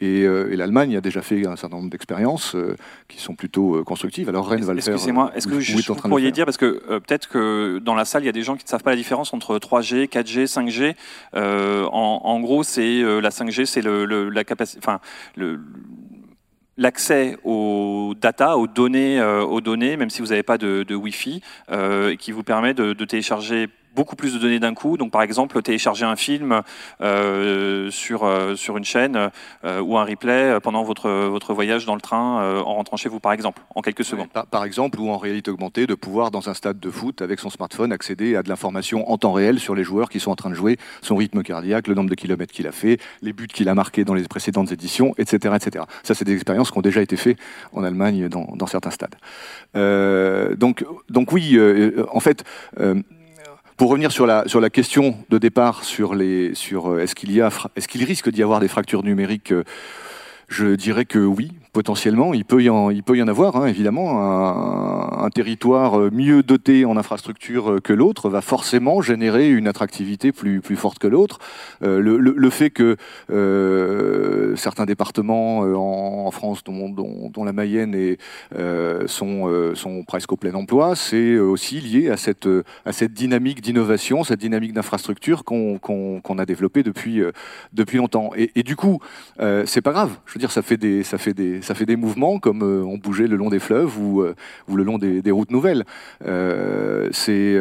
Et, 0.00 0.20
et 0.22 0.56
l'Allemagne 0.56 0.96
a 0.96 1.00
déjà 1.00 1.22
fait 1.22 1.46
un 1.46 1.56
certain 1.56 1.76
nombre 1.76 1.90
d'expériences 1.90 2.56
qui 3.08 3.20
sont 3.20 3.34
plutôt 3.34 3.82
constructives. 3.84 4.28
Alors 4.28 4.48
Rennes 4.48 4.64
va 4.64 4.74
le 4.74 4.80
faire. 4.80 4.94
Excusez-moi, 4.94 5.32
est-ce 5.34 5.46
que 5.46 5.54
vous, 5.54 5.94
vous 5.94 6.08
pourriez 6.08 6.32
dire, 6.32 6.44
parce 6.44 6.56
que 6.56 6.98
peut-être 6.98 7.28
que 7.28 7.78
dans 7.78 7.94
la 7.94 8.04
salle, 8.04 8.22
il 8.22 8.26
y 8.26 8.30
a 8.30 8.32
des 8.32 8.42
gens 8.42 8.56
qui 8.56 8.64
ne 8.64 8.68
savent 8.68 8.82
pas 8.82 8.90
la 8.90 8.96
différence 8.96 9.32
entre 9.32 9.58
3G, 9.58 10.08
4G, 10.08 10.46
5G. 10.46 10.94
En, 11.34 12.20
en, 12.24 12.40
gros, 12.40 12.62
c'est 12.62 13.02
la 13.02 13.30
5G, 13.30 13.66
c'est 13.66 13.82
le 13.82 13.99
l'accès 16.76 17.36
aux 17.44 18.14
data, 18.18 18.56
aux 18.56 18.66
données, 18.66 19.20
euh, 19.20 19.42
aux 19.42 19.60
données, 19.60 19.96
même 19.96 20.10
si 20.10 20.22
vous 20.22 20.28
n'avez 20.28 20.42
pas 20.42 20.58
de, 20.58 20.94
Wi-Fi, 20.94 21.42
euh, 21.70 22.16
qui 22.16 22.32
vous 22.32 22.42
permet 22.42 22.74
de 22.74 23.04
télécharger 23.04 23.68
beaucoup 23.94 24.16
plus 24.16 24.34
de 24.34 24.38
données 24.38 24.58
d'un 24.58 24.74
coup. 24.74 24.96
Donc, 24.96 25.10
par 25.10 25.22
exemple, 25.22 25.60
télécharger 25.62 26.04
un 26.04 26.16
film 26.16 26.62
euh, 27.00 27.90
sur, 27.90 28.24
euh, 28.24 28.56
sur 28.56 28.76
une 28.76 28.84
chaîne 28.84 29.30
euh, 29.64 29.80
ou 29.80 29.98
un 29.98 30.04
replay 30.04 30.58
pendant 30.62 30.82
votre, 30.82 31.10
votre 31.28 31.54
voyage 31.54 31.86
dans 31.86 31.94
le 31.94 32.00
train 32.00 32.42
euh, 32.42 32.60
en 32.60 32.74
rentrant 32.74 32.96
chez 32.96 33.08
vous, 33.08 33.20
par 33.20 33.32
exemple, 33.32 33.62
en 33.74 33.82
quelques 33.82 34.04
secondes. 34.04 34.28
Par, 34.28 34.46
par, 34.46 34.64
exemple, 34.64 35.00
ou 35.00 35.10
en 35.10 35.18
réalité 35.18 35.50
augmentée, 35.50 35.86
de 35.86 35.94
pouvoir, 35.94 36.30
dans 36.30 36.48
un 36.48 36.54
stade 36.54 36.78
de 36.78 36.90
foot, 36.90 37.22
avec 37.22 37.40
son 37.40 37.50
smartphone, 37.50 37.92
accéder 37.92 38.36
à 38.36 38.42
de 38.42 38.48
l'information 38.48 39.10
en 39.10 39.18
temps 39.18 39.32
réel 39.32 39.58
sur 39.58 39.74
les 39.74 39.84
joueurs 39.84 40.08
qui 40.08 40.20
sont 40.20 40.30
en 40.30 40.36
train 40.36 40.50
de 40.50 40.54
jouer, 40.54 40.78
son 41.02 41.16
rythme 41.16 41.42
cardiaque, 41.42 41.88
le 41.88 41.94
nombre 41.94 42.10
de 42.10 42.14
kilomètres 42.14 42.52
qu'il 42.52 42.66
a 42.66 42.72
fait, 42.72 42.98
les 43.22 43.32
buts 43.32 43.48
qu'il 43.48 43.68
a 43.68 43.74
marqués 43.74 44.04
dans 44.04 44.14
les 44.14 44.22
précédentes 44.24 44.72
éditions, 44.72 45.14
etc. 45.18 45.54
etc. 45.56 45.84
Ça, 46.02 46.14
c'est 46.14 46.24
des 46.24 46.34
expériences 46.34 46.70
qui 46.70 46.78
ont 46.78 46.82
déjà 46.82 47.02
été 47.02 47.16
faites 47.16 47.38
en 47.72 47.82
Allemagne 47.82 48.28
dans, 48.28 48.46
dans 48.56 48.66
certains 48.66 48.90
stades. 48.90 49.16
Euh, 49.76 50.54
donc, 50.56 50.84
donc 51.08 51.32
oui, 51.32 51.56
euh, 51.56 52.04
en 52.12 52.20
fait, 52.20 52.44
pour 53.80 53.88
revenir 53.88 54.12
sur 54.12 54.26
la, 54.26 54.46
sur 54.46 54.60
la 54.60 54.68
question 54.68 55.16
de 55.30 55.38
départ 55.38 55.84
sur, 55.84 56.14
les, 56.14 56.54
sur 56.54 57.00
est-ce 57.00 57.14
qu'il 57.14 57.30
est-ce 57.38 57.88
qu'il 57.88 58.04
risque 58.04 58.28
d'y 58.28 58.42
avoir 58.42 58.60
des 58.60 58.68
fractures 58.68 59.02
numériques, 59.02 59.54
je 60.50 60.74
dirais 60.74 61.06
que 61.06 61.18
oui, 61.18 61.52
potentiellement, 61.72 62.34
il 62.34 62.44
peut 62.44 62.62
y 62.62 62.68
en, 62.68 63.28
avoir, 63.28 63.56
hein, 63.56 63.66
évidemment. 63.66 65.22
Un, 65.22 65.30
territoire 65.30 66.10
mieux 66.10 66.42
doté 66.42 66.84
en 66.84 66.96
infrastructure 66.96 67.76
que 67.84 67.92
l'autre 67.92 68.28
va 68.28 68.40
forcément 68.40 69.00
générer 69.00 69.48
une 69.48 69.68
attractivité 69.68 70.32
plus, 70.32 70.60
forte 70.74 70.98
que 70.98 71.06
l'autre. 71.06 71.38
Euh, 71.84 72.00
le, 72.00 72.50
fait 72.50 72.70
que 72.70 72.96
euh, 73.30 74.56
certains 74.56 74.86
départements 74.86 75.64
euh, 75.64 75.74
en, 75.76 76.30
France, 76.30 76.62
dont, 76.64 77.44
la 77.44 77.52
Mayenne, 77.52 78.16
euh, 78.56 79.06
sont, 79.06 79.48
euh, 79.48 79.74
presque 80.06 80.32
au 80.32 80.36
plein 80.36 80.54
emploi, 80.54 80.96
c'est 80.96 81.38
aussi 81.38 81.80
lié 81.80 82.10
à 82.10 82.16
cette, 82.16 82.48
dynamique 83.12 83.60
d'innovation, 83.60 84.24
cette 84.24 84.40
dynamique 84.40 84.72
d'infrastructure 84.72 85.44
qu'on 85.44 85.78
qu 85.78 86.20
qu 86.22 86.40
a 86.40 86.46
développée 86.46 86.82
depuis, 86.82 87.22
depuis 87.72 87.98
longtemps. 87.98 88.30
Et, 88.36 88.62
du 88.62 88.76
coup, 88.76 89.00
c'est 89.64 89.82
pas 89.82 89.92
grave. 89.92 90.18
Dire, 90.40 90.50
ça 90.50 90.62
fait 90.62 90.76
des, 90.76 91.04
ça 91.04 91.18
fait 91.18 91.34
des, 91.34 91.62
ça 91.62 91.74
fait 91.74 91.86
des 91.86 91.96
mouvements 91.96 92.38
comme 92.38 92.62
euh, 92.62 92.82
on 92.82 92.98
bougeait 92.98 93.28
le 93.28 93.36
long 93.36 93.50
des 93.50 93.60
fleuves 93.60 93.98
ou, 94.00 94.22
euh, 94.22 94.34
le 94.68 94.82
long 94.82 94.98
des, 94.98 95.30
routes 95.30 95.50
nouvelles. 95.50 95.84
Euh, 96.26 97.08
c'est, 97.12 97.56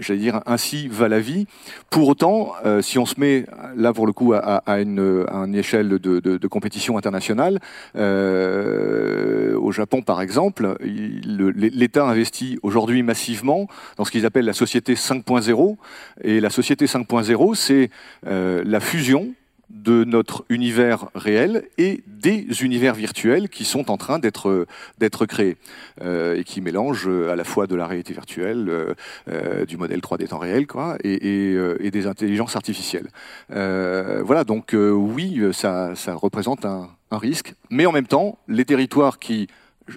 j'allais 0.00 0.20
dire, 0.20 0.40
ainsi 0.46 0.88
va 0.88 1.08
la 1.08 1.20
vie. 1.20 1.46
Pour 1.90 2.08
autant, 2.08 2.54
si 2.82 2.98
on 2.98 3.06
se 3.06 3.18
met 3.18 3.46
là 3.76 3.92
pour 3.92 4.06
le 4.06 4.12
coup 4.12 4.34
à, 4.34 4.62
une, 4.80 5.24
échelle 5.54 5.88
de 5.88 6.46
compétition 6.48 6.98
internationale, 6.98 7.60
au 7.94 9.72
Japon 9.72 10.02
par 10.02 10.20
exemple, 10.20 10.76
l'État 10.80 12.06
investit 12.06 12.58
aujourd'hui 12.62 13.02
massivement 13.02 13.68
dans 13.96 14.04
ce 14.04 14.10
qu'ils 14.10 14.26
appellent 14.26 14.44
la 14.44 14.52
société 14.52 14.94
5.0. 14.94 15.76
Et 16.22 16.40
la 16.40 16.50
société 16.50 16.86
5.0, 16.86 17.54
c'est 17.54 17.90
la 18.24 18.80
fusion 18.80 19.34
de 19.70 20.04
notre 20.04 20.44
univers 20.48 21.08
réel 21.14 21.68
et 21.78 22.02
des 22.06 22.46
univers 22.62 22.94
virtuels 22.94 23.48
qui 23.48 23.64
sont 23.64 23.90
en 23.90 23.96
train 23.96 24.18
d'être 24.18 24.66
d'être 24.98 25.26
créés 25.26 25.56
euh, 26.02 26.36
et 26.36 26.44
qui 26.44 26.60
mélangent 26.60 27.08
à 27.08 27.36
la 27.36 27.44
fois 27.44 27.66
de 27.66 27.74
la 27.74 27.86
réalité 27.86 28.12
virtuelle, 28.12 28.68
euh, 28.68 28.94
euh, 29.28 29.64
du 29.64 29.76
modèle 29.76 30.00
3D 30.00 30.28
temps 30.28 30.38
réel, 30.38 30.66
quoi, 30.66 30.96
et, 31.02 31.54
euh, 31.54 31.78
des 31.90 32.06
intelligences 32.06 32.56
artificielles. 32.56 33.08
Euh, 33.52 34.22
voilà, 34.24 34.44
donc 34.44 34.74
euh, 34.74 34.90
oui, 34.90 35.40
ça, 35.52 35.94
ça 35.94 36.14
représente 36.14 36.64
un, 36.64 36.90
risque, 37.12 37.54
mais 37.70 37.86
en 37.86 37.92
même 37.92 38.08
temps, 38.08 38.38
les 38.48 38.64
territoires 38.64 39.20
qui 39.20 39.46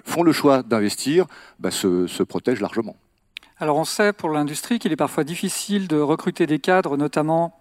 font 0.04 0.22
le 0.22 0.30
choix 0.30 0.62
d'investir 0.62 1.26
bah, 1.58 1.72
se 1.72 2.22
protègent 2.22 2.60
largement. 2.60 2.94
Alors 3.60 3.76
on 3.76 3.84
sait 3.84 4.12
pour 4.12 4.30
l'industrie 4.30 4.78
qu'il 4.78 4.92
est 4.92 4.96
parfois 4.96 5.24
difficile 5.24 5.88
de 5.88 5.98
recruter 5.98 6.46
des 6.46 6.60
cadres, 6.60 6.96
notamment 6.96 7.57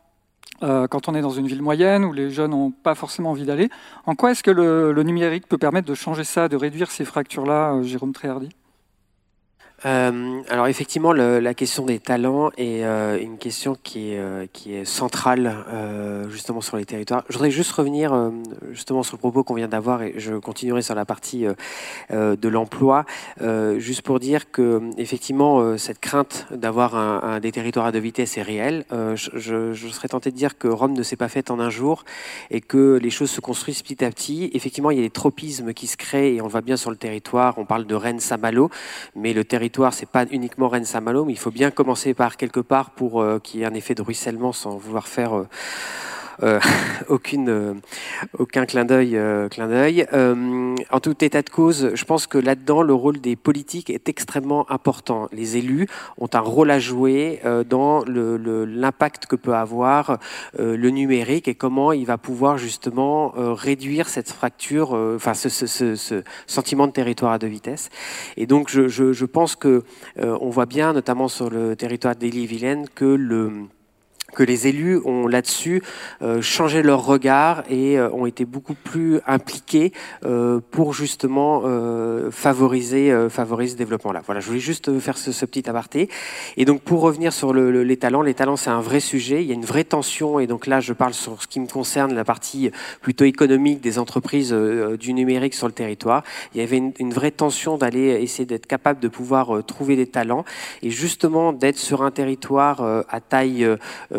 euh, 0.63 0.87
quand 0.87 1.07
on 1.07 1.15
est 1.15 1.21
dans 1.21 1.31
une 1.31 1.47
ville 1.47 1.61
moyenne 1.61 2.03
où 2.03 2.13
les 2.13 2.29
jeunes 2.29 2.51
n'ont 2.51 2.71
pas 2.71 2.95
forcément 2.95 3.31
envie 3.31 3.45
d'aller. 3.45 3.69
En 4.05 4.15
quoi 4.15 4.31
est-ce 4.31 4.43
que 4.43 4.51
le, 4.51 4.91
le, 4.91 5.03
numérique 5.03 5.47
peut 5.47 5.57
permettre 5.57 5.87
de 5.87 5.93
changer 5.93 6.23
ça, 6.23 6.47
de 6.47 6.55
réduire 6.55 6.91
ces 6.91 7.05
fractures-là, 7.05 7.73
euh, 7.73 7.83
Jérôme 7.83 8.13
Tréhardy? 8.13 8.49
Euh, 9.85 10.41
alors 10.49 10.67
effectivement, 10.67 11.13
la 11.13 11.53
question 11.53 11.85
des 11.85 11.99
talents 11.99 12.49
est 12.57 12.83
euh, 12.83 13.19
une 13.21 13.37
question 13.37 13.75
qui 13.83 14.13
est, 14.13 14.17
euh, 14.17 14.45
centrale 14.85 15.55
justement 16.29 16.61
sur 16.61 16.77
les 16.77 16.85
territoires. 16.85 17.23
Je 17.29 17.33
voudrais 17.33 17.51
juste 17.51 17.71
revenir 17.71 18.31
justement 18.71 19.03
sur 19.03 19.15
le 19.15 19.19
propos 19.19 19.43
qu'on 19.43 19.53
vient 19.53 19.67
d'avoir 19.67 20.01
et 20.01 20.13
je 20.17 20.35
continuerai 20.35 20.81
sur 20.81 20.95
la 20.95 21.05
partie 21.05 21.45
de 22.09 22.49
l'emploi, 22.49 23.05
juste 23.77 24.01
pour 24.01 24.19
dire 24.19 24.51
que 24.51 24.81
effectivement 24.97 25.77
cette 25.77 25.99
crainte 25.99 26.47
d'avoir 26.51 27.39
des 27.39 27.51
territoires 27.51 27.85
à 27.85 27.91
deux 27.91 27.99
vitesses 27.99 28.37
est 28.37 28.41
réelle. 28.41 28.85
Je, 28.91 29.73
je, 29.73 29.87
serais 29.87 30.07
tenté 30.07 30.31
de 30.31 30.35
dire 30.35 30.57
que 30.57 30.67
Rome 30.67 30.93
ne 30.93 31.03
s'est 31.03 31.15
pas 31.15 31.29
faite 31.29 31.51
en 31.51 31.59
un 31.59 31.69
jour 31.69 32.03
et 32.51 32.61
que 32.61 32.99
les 33.01 33.09
choses 33.09 33.29
se 33.29 33.41
construisent 33.41 33.81
petit 33.81 34.03
à 34.03 34.09
petit. 34.09 34.49
Effectivement, 34.53 34.91
il 34.91 34.97
y 34.97 35.01
a 35.01 35.03
des 35.03 35.09
tropismes 35.09 35.73
qui 35.73 35.87
se 35.87 35.97
créent 35.97 36.35
et 36.35 36.41
on 36.41 36.45
le 36.45 36.51
voit 36.51 36.61
bien 36.61 36.77
sur 36.77 36.91
le 36.91 36.97
territoire. 36.97 37.57
On 37.57 37.65
parle 37.65 37.85
de 37.85 37.95
Rennes-Saint-Malo, 37.95 38.69
mais 39.15 39.33
le 39.33 39.43
territoire 39.43 39.66
c'est 39.91 40.09
pas 40.09 40.25
uniquement 40.31 40.69
Rennes-Saint-Malo, 40.69 41.25
mais 41.25 41.33
il 41.33 41.39
faut 41.39 41.51
bien 41.51 41.71
commencer 41.71 42.13
par 42.13 42.37
quelque 42.37 42.59
part 42.59 42.91
pour 42.91 43.21
euh, 43.21 43.39
qu'il 43.39 43.59
y 43.59 43.63
ait 43.63 43.65
un 43.65 43.73
effet 43.73 43.95
de 43.95 44.01
ruissellement 44.01 44.53
sans 44.53 44.77
vouloir 44.77 45.07
faire 45.07 45.35
euh, 45.35 45.47
aucune, 47.09 47.81
aucun 48.37 48.65
clin 48.65 48.85
d'œil. 48.85 49.19
clin 49.49 49.67
d'œil. 49.67 50.07
en 50.13 50.99
tout 50.99 51.23
état 51.23 51.41
de 51.41 51.49
cause, 51.49 51.91
je 51.93 52.05
pense 52.05 52.27
que 52.27 52.37
là-dedans, 52.37 52.81
le 52.81 52.93
rôle 52.93 53.19
des 53.19 53.35
politiques 53.35 53.89
est 53.89 54.09
extrêmement 54.09 54.69
important. 54.71 55.27
Les 55.31 55.57
élus 55.57 55.87
ont 56.17 56.29
un 56.33 56.39
rôle 56.39 56.71
à 56.71 56.79
jouer 56.79 57.41
dans 57.69 58.03
l'impact 58.05 59.25
que 59.25 59.35
peut 59.35 59.55
avoir 59.55 60.19
le 60.57 60.89
numérique 60.89 61.47
et 61.47 61.55
comment 61.55 61.91
il 61.91 62.05
va 62.05 62.17
pouvoir 62.17 62.57
justement 62.57 63.33
réduire 63.35 64.09
cette 64.09 64.29
fracture, 64.29 64.93
enfin 64.93 65.33
ce, 65.33 65.49
ce, 65.49 66.23
sentiment 66.45 66.87
de 66.87 66.91
territoire 66.91 67.33
à 67.33 67.39
deux 67.39 67.47
vitesses. 67.47 67.89
Et 68.37 68.45
donc, 68.45 68.69
je, 68.69 68.87
je, 68.87 69.13
je 69.13 69.25
pense 69.25 69.55
que 69.55 69.83
on 70.17 70.49
voit 70.49 70.65
bien, 70.65 70.93
notamment 70.93 71.27
sur 71.27 71.49
le 71.49 71.75
territoire 71.75 72.15
d'Élie-Vilaine, 72.15 72.87
que 72.93 73.05
le 73.05 73.67
que 74.37 74.43
les 74.43 74.67
élus 74.67 75.01
ont 75.03 75.25
là-dessus 75.25 75.81
euh, 76.21 76.43
changé 76.43 76.83
leur 76.83 77.03
regard 77.03 77.63
et 77.71 77.97
euh, 77.97 78.11
ont 78.11 78.27
été 78.27 78.45
beaucoup 78.45 78.75
plus 78.75 79.19
impliqués 79.25 79.91
euh, 80.25 80.59
pour 80.69 80.93
justement 80.93 81.63
favoriser, 82.31 83.27
favoriser 83.29 83.73
ce 83.73 83.77
développement-là. 83.77 84.21
Voilà, 84.25 84.41
je 84.41 84.47
voulais 84.47 84.59
juste 84.59 84.99
faire 84.99 85.17
ce, 85.17 85.45
petit 85.45 85.67
aparté. 85.69 86.09
Et 86.55 86.65
donc 86.65 86.81
pour 86.81 87.01
revenir 87.01 87.33
sur 87.33 87.51
le, 87.51 87.71
le, 87.71 87.83
les 87.83 87.97
talents, 87.97 88.21
les 88.21 88.35
talents 88.35 88.57
c'est 88.57 88.69
un 88.69 88.81
vrai 88.81 88.99
sujet, 88.99 89.41
il 89.41 89.47
y 89.47 89.51
a 89.51 89.55
une 89.55 89.65
vraie 89.65 89.83
tension 89.83 90.39
et 90.39 90.45
donc 90.45 90.67
là 90.67 90.79
je 90.79 90.93
parle 90.93 91.13
sur 91.13 91.41
ce 91.41 91.47
qui 91.47 91.59
me 91.59 91.67
concerne, 91.67 92.13
la 92.13 92.23
partie 92.23 92.69
plutôt 93.01 93.25
économique 93.25 93.81
des 93.81 93.97
entreprises 93.97 94.51
du 94.99 95.13
numérique 95.13 95.55
sur 95.55 95.67
le 95.67 95.73
territoire. 95.73 96.23
Il 96.53 96.61
y 96.61 96.63
avait 96.63 96.77
une, 96.77 97.13
vraie 97.13 97.31
tension 97.31 97.77
d'aller 97.77 98.21
essayer 98.21 98.45
d'être 98.45 98.67
capable 98.67 98.99
de 98.99 99.07
pouvoir 99.07 99.63
trouver 99.65 99.95
des 99.95 100.07
talents 100.07 100.45
et 100.83 100.91
justement 100.91 101.53
d'être 101.53 101.77
sur 101.77 102.03
un 102.03 102.11
territoire 102.11 103.05
à 103.09 103.19
taille 103.19 103.67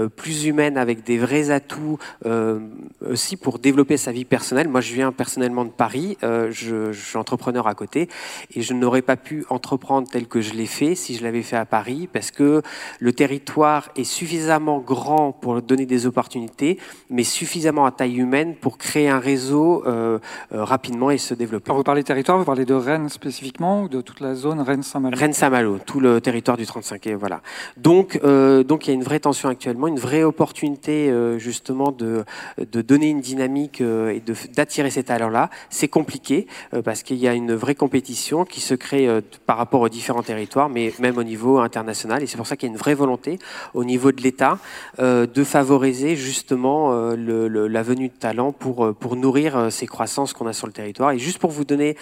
plus 0.09 0.45
humaine 0.47 0.77
avec 0.77 1.05
des 1.05 1.19
vrais 1.19 1.51
atouts 1.51 1.99
euh, 2.27 2.61
aussi 3.09 3.37
pour 3.37 3.59
développer 3.59 3.97
sa 3.97 4.13
vie 4.13 4.25
personnelle. 4.25 4.69
Moi, 4.69 4.81
je 4.81 4.95
viens 4.95 5.13
personnellement 5.13 5.65
de 5.65 5.71
Paris, 5.71 6.17
euh, 6.23 6.49
je, 6.51 6.93
je, 6.93 7.01
suis 7.01 7.19
entrepreneur 7.19 7.67
à 7.67 7.75
côté 7.75 8.09
et 8.55 8.63
je 8.63 8.75
n'aurais 8.75 9.03
pas 9.03 9.17
pu 9.17 9.45
entreprendre 9.51 10.09
tel 10.11 10.27
que 10.27 10.41
je 10.41 10.55
l'ai 10.55 10.67
fait 10.67 10.95
si 10.95 11.17
je 11.17 11.23
l'avais 11.23 11.43
fait 11.43 11.57
à 11.57 11.65
Paris 11.65 12.09
parce 12.13 12.31
que 12.31 12.63
le 13.01 13.13
territoire 13.13 13.89
est 13.97 14.05
suffisamment 14.05 14.79
grand 14.79 15.33
pour 15.33 15.63
donner 15.63 15.87
des 15.87 16.07
opportunités, 16.07 16.79
mais 17.11 17.25
suffisamment 17.25 17.87
à 17.87 17.91
taille 17.91 18.17
humaine 18.17 18.55
pour 18.55 18.79
créer 18.79 19.09
un 19.09 19.19
réseau 19.19 19.85
euh, 19.87 20.19
rapidement 20.51 21.11
et 21.11 21.19
se 21.19 21.35
développer. 21.35 21.69
Quand 21.69 21.77
vous 21.77 21.83
parlez 21.83 22.05
territoire, 22.05 22.39
vous 22.39 22.45
parlez 22.45 22.65
de 22.65 22.75
Rennes 22.75 23.09
spécifiquement 23.09 23.83
ou 23.83 23.89
de 23.89 24.01
toute 24.01 24.21
la 24.21 24.35
zone 24.35 24.61
Rennes-Saint-Malo? 24.61 25.17
Rennes-Saint-Malo, 25.17 25.79
tout 25.85 26.01
le 26.01 26.21
territoire 26.21 26.57
du 26.57 26.67
35 26.67 27.07
et 27.07 27.15
voilà. 27.15 27.41
Donc, 27.77 28.21
euh, 28.25 28.63
donc 28.63 28.87
il 28.87 28.91
y 28.91 28.93
a 28.93 28.95
une 28.95 29.03
vraie 29.03 29.21
tension 29.21 29.49
actuellement, 29.49 29.88
une 29.89 29.99
vraie 29.99 30.23
opportunité 30.23 31.11
euh, 31.11 31.39
justement 31.39 31.91
de, 31.91 32.25
donner 32.59 33.09
une 33.09 33.21
dynamique 33.21 33.81
euh, 33.81 34.11
et 34.11 34.23
d'attirer 34.55 34.91
ces 34.91 35.05
talents-là. 35.05 35.51
C'est 35.71 35.89
compliqué 35.89 36.47
euh, 36.75 36.83
parce 36.83 37.03
qu'il 37.03 37.17
y 37.17 37.29
a 37.29 37.35
une 37.35 37.55
vraie 37.55 37.75
compétition 37.75 38.45
qui 38.45 38.61
se 38.61 38.75
crée 38.75 39.09
par 39.47 39.57
rapport 39.57 39.81
aux 39.81 39.89
différents 39.89 40.23
territoires, 40.23 40.69
mais 40.69 40.93
même 40.99 41.19
au 41.19 41.25
niveau 41.25 41.59
international. 41.59 42.23
Et 42.23 42.27
c'est 42.27 42.37
pour 42.37 42.47
ça 42.47 42.57
qu'il 42.57 42.69
y 42.69 42.71
a 42.71 42.73
une 42.73 42.79
vraie 42.79 42.95
volonté 42.95 43.39
au 43.75 43.85
niveau 43.85 44.13
de 44.13 44.23
l'État 44.23 44.59
de 44.99 45.45
favoriser 45.45 46.17
justement 46.17 46.93
la 47.17 47.83
venue 47.83 48.09
de 48.09 48.15
talents 48.15 48.53
pour 48.53 49.17
nourrir 49.17 49.69
ces 49.71 49.87
croissances 49.87 50.33
qu'on 50.33 50.47
a 50.47 50.53
sur 50.53 50.67
le 50.67 50.73
territoire. 50.73 51.13
Et 51.13 51.19
juste 51.19 51.39
pour 51.39 51.51
vous 51.51 51.65
donner 51.65 51.97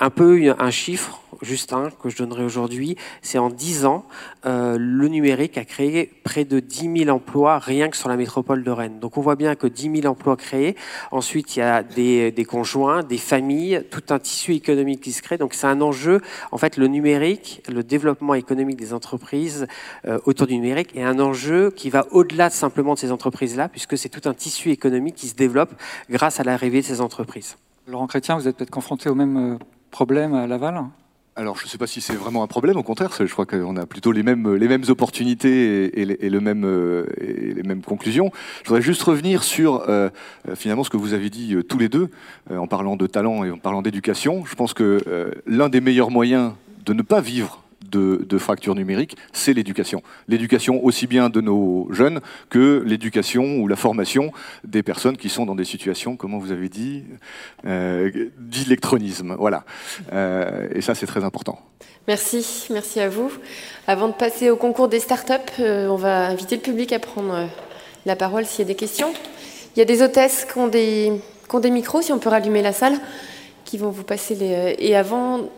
un 0.00 0.10
peu 0.10 0.54
un 0.58 0.70
chiffre, 0.70 1.19
juste 1.42 1.72
un, 1.72 1.90
que 1.90 2.08
je 2.08 2.16
donnerai 2.16 2.44
aujourd'hui, 2.44 2.96
c'est 3.22 3.38
en 3.38 3.50
10 3.50 3.84
ans, 3.86 4.04
euh, 4.46 4.76
le 4.78 5.08
numérique 5.08 5.58
a 5.58 5.64
créé 5.64 6.10
près 6.24 6.44
de 6.44 6.60
10 6.60 7.04
000 7.04 7.16
emplois 7.16 7.58
rien 7.58 7.88
que 7.88 7.96
sur 7.96 8.08
la 8.08 8.16
métropole 8.16 8.62
de 8.62 8.70
Rennes. 8.70 8.98
Donc 9.00 9.16
on 9.16 9.20
voit 9.20 9.36
bien 9.36 9.54
que 9.54 9.66
10 9.66 10.00
000 10.02 10.06
emplois 10.06 10.36
créés, 10.36 10.76
ensuite 11.10 11.56
il 11.56 11.60
y 11.60 11.62
a 11.62 11.82
des, 11.82 12.46
conjoints, 12.48 13.02
des 13.02 13.18
familles, 13.18 13.82
tout 13.90 14.02
un 14.10 14.18
tissu 14.18 14.54
économique 14.54 15.00
qui 15.00 15.12
se 15.12 15.22
crée. 15.22 15.38
Donc 15.38 15.54
c'est 15.54 15.66
un 15.66 15.80
enjeu, 15.80 16.20
en 16.52 16.58
fait 16.58 16.76
le 16.76 16.86
numérique, 16.86 17.62
le 17.72 17.82
développement 17.82 18.34
économique 18.34 18.76
des 18.76 18.92
entreprises 18.92 19.66
euh, 20.06 20.18
autour 20.24 20.46
du 20.46 20.54
numérique 20.54 20.96
est 20.96 21.02
un 21.02 21.18
enjeu 21.18 21.70
qui 21.70 21.90
va 21.90 22.06
au-delà 22.10 22.48
de 22.48 22.54
simplement 22.54 22.94
de 22.94 22.98
ces 22.98 23.12
entreprises-là, 23.12 23.68
puisque 23.68 23.96
c'est 23.96 24.08
tout 24.08 24.28
un 24.28 24.34
tissu 24.34 24.70
économique 24.70 25.14
qui 25.14 25.28
se 25.28 25.34
développe 25.34 25.72
grâce 26.10 26.40
à 26.40 26.44
l'arrivée 26.44 26.80
de 26.80 26.86
ces 26.86 27.00
entreprises. 27.00 27.56
Laurent 27.86 28.06
Chrétien, 28.06 28.36
vous 28.36 28.46
êtes 28.46 28.56
peut-être 28.56 28.70
confronté 28.70 29.08
au 29.08 29.14
même 29.14 29.54
euh, 29.54 29.58
problème 29.90 30.34
à 30.34 30.46
Laval? 30.46 30.84
Alors, 31.36 31.56
je 31.56 31.64
ne 31.64 31.68
sais 31.68 31.78
pas 31.78 31.86
si 31.86 32.00
c'est 32.00 32.16
vraiment 32.16 32.42
un 32.42 32.48
problème, 32.48 32.76
au 32.76 32.82
contraire, 32.82 33.12
je 33.18 33.32
crois 33.32 33.46
qu'on 33.46 33.76
a 33.76 33.86
plutôt 33.86 34.12
les 34.12 34.22
mêmes, 34.22 34.44
opportunités 34.88 35.84
et, 35.86 36.00
et, 36.02 36.28
les 36.28 36.40
mêmes 36.40 37.82
conclusions. 37.86 38.30
Je 38.62 38.68
voudrais 38.68 38.82
juste 38.82 39.02
revenir 39.02 39.42
sur 39.42 39.88
euh, 39.88 40.10
finalement 40.54 40.84
ce 40.84 40.90
que 40.90 40.96
vous 40.96 41.14
avez 41.14 41.30
dit 41.30 41.54
euh, 41.54 41.62
tous 41.62 41.78
les 41.78 41.88
deux, 41.88 42.10
euh, 42.50 42.58
en 42.58 42.66
parlant 42.66 42.96
de 42.96 43.06
talent 43.06 43.44
et 43.44 43.50
en 43.50 43.58
parlant 43.58 43.80
d'éducation. 43.80 44.44
Je 44.44 44.54
pense 44.54 44.74
que 44.74 45.02
euh, 45.06 45.30
l'un 45.46 45.68
des 45.68 45.80
meilleurs 45.80 46.10
moyens 46.10 46.52
de 46.84 46.92
ne 46.92 47.02
pas 47.02 47.20
vivre 47.20 47.62
de, 47.90 48.24
de 48.28 48.38
fracture 48.38 48.74
numérique, 48.74 49.16
c'est 49.32 49.52
l'éducation. 49.52 50.02
L'éducation 50.28 50.84
aussi 50.84 51.06
bien 51.06 51.28
de 51.28 51.40
nos 51.40 51.88
jeunes 51.90 52.20
que 52.48 52.82
l'éducation 52.86 53.58
ou 53.58 53.68
la 53.68 53.76
formation 53.76 54.32
des 54.64 54.82
personnes 54.82 55.16
qui 55.16 55.28
sont 55.28 55.46
dans 55.46 55.54
des 55.54 55.64
situations, 55.64 56.16
comment 56.16 56.38
vous 56.38 56.52
avez 56.52 56.68
dit, 56.68 57.04
euh, 57.66 58.28
d'électronisme. 58.38 59.36
Voilà. 59.38 59.64
Euh, 60.12 60.68
et 60.74 60.80
ça, 60.80 60.94
c'est 60.94 61.06
très 61.06 61.24
important. 61.24 61.58
Merci, 62.08 62.66
merci 62.70 63.00
à 63.00 63.08
vous. 63.08 63.30
Avant 63.86 64.08
de 64.08 64.14
passer 64.14 64.50
au 64.50 64.56
concours 64.56 64.88
des 64.88 65.00
startups, 65.00 65.32
euh, 65.60 65.88
on 65.88 65.96
va 65.96 66.26
inviter 66.26 66.56
le 66.56 66.62
public 66.62 66.92
à 66.92 66.98
prendre 66.98 67.48
la 68.06 68.16
parole 68.16 68.46
s'il 68.46 68.60
y 68.60 68.62
a 68.62 68.68
des 68.68 68.74
questions. 68.74 69.12
Il 69.76 69.78
y 69.78 69.82
a 69.82 69.84
des 69.84 70.02
hôtesses 70.02 70.46
qui 70.50 70.58
ont 70.58 70.68
des, 70.68 71.12
qui 71.48 71.54
ont 71.54 71.60
des 71.60 71.70
micros, 71.70 72.02
si 72.02 72.12
on 72.12 72.18
peut 72.18 72.30
rallumer 72.30 72.62
la 72.62 72.72
salle, 72.72 72.94
qui 73.64 73.78
vont 73.78 73.90
vous 73.90 74.02
passer 74.02 74.34
les... 74.34 74.74
Et 74.78 74.96
avant 74.96 75.48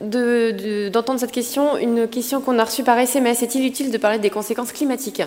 d'entendre 0.00 1.14
de, 1.14 1.18
cette 1.18 1.32
question, 1.32 1.76
une 1.76 2.08
question 2.08 2.40
qu'on 2.40 2.58
a 2.58 2.64
reçue 2.64 2.84
par 2.84 2.98
SMS. 2.98 3.42
Est-il 3.42 3.64
utile 3.66 3.90
de 3.90 3.98
parler 3.98 4.18
des 4.18 4.30
conséquences 4.30 4.72
climatiques? 4.72 5.22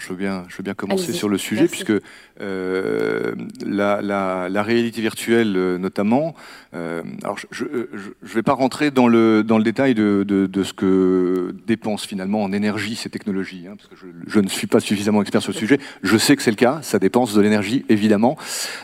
Je 0.00 0.08
veux 0.08 0.16
bien, 0.16 0.44
je 0.48 0.56
veux 0.56 0.62
bien 0.62 0.74
commencer 0.74 1.12
sur 1.12 1.28
le 1.28 1.38
sujet, 1.38 1.62
Merci. 1.62 1.84
puisque 1.84 2.02
euh, 2.40 3.34
la, 3.64 4.00
la, 4.02 4.48
la, 4.48 4.62
réalité 4.62 5.00
virtuelle, 5.00 5.54
euh, 5.56 5.78
notamment, 5.78 6.34
euh, 6.74 7.02
alors 7.22 7.36
je 7.50 7.64
ne 7.64 7.86
vais 8.22 8.42
pas 8.42 8.52
rentrer 8.52 8.90
dans 8.90 9.08
le, 9.08 9.42
dans 9.42 9.58
le 9.58 9.64
détail 9.64 9.94
de, 9.94 10.24
de, 10.26 10.46
de, 10.46 10.62
ce 10.62 10.72
que 10.72 11.54
dépensent 11.66 12.06
finalement 12.06 12.42
en 12.42 12.52
énergie 12.52 12.96
ces 12.96 13.10
technologies, 13.10 13.66
hein, 13.68 13.74
parce 13.76 13.88
que 13.88 13.96
je, 13.96 14.06
je, 14.26 14.40
ne 14.40 14.48
suis 14.48 14.66
pas 14.66 14.80
suffisamment 14.80 15.22
expert 15.22 15.42
sur 15.42 15.52
le 15.52 15.58
sujet. 15.58 15.78
Je 16.02 16.16
sais 16.16 16.36
que 16.36 16.42
c'est 16.42 16.50
le 16.50 16.56
cas, 16.56 16.80
ça 16.82 16.98
dépense 16.98 17.34
de 17.34 17.40
l'énergie, 17.40 17.84
évidemment. 17.88 18.36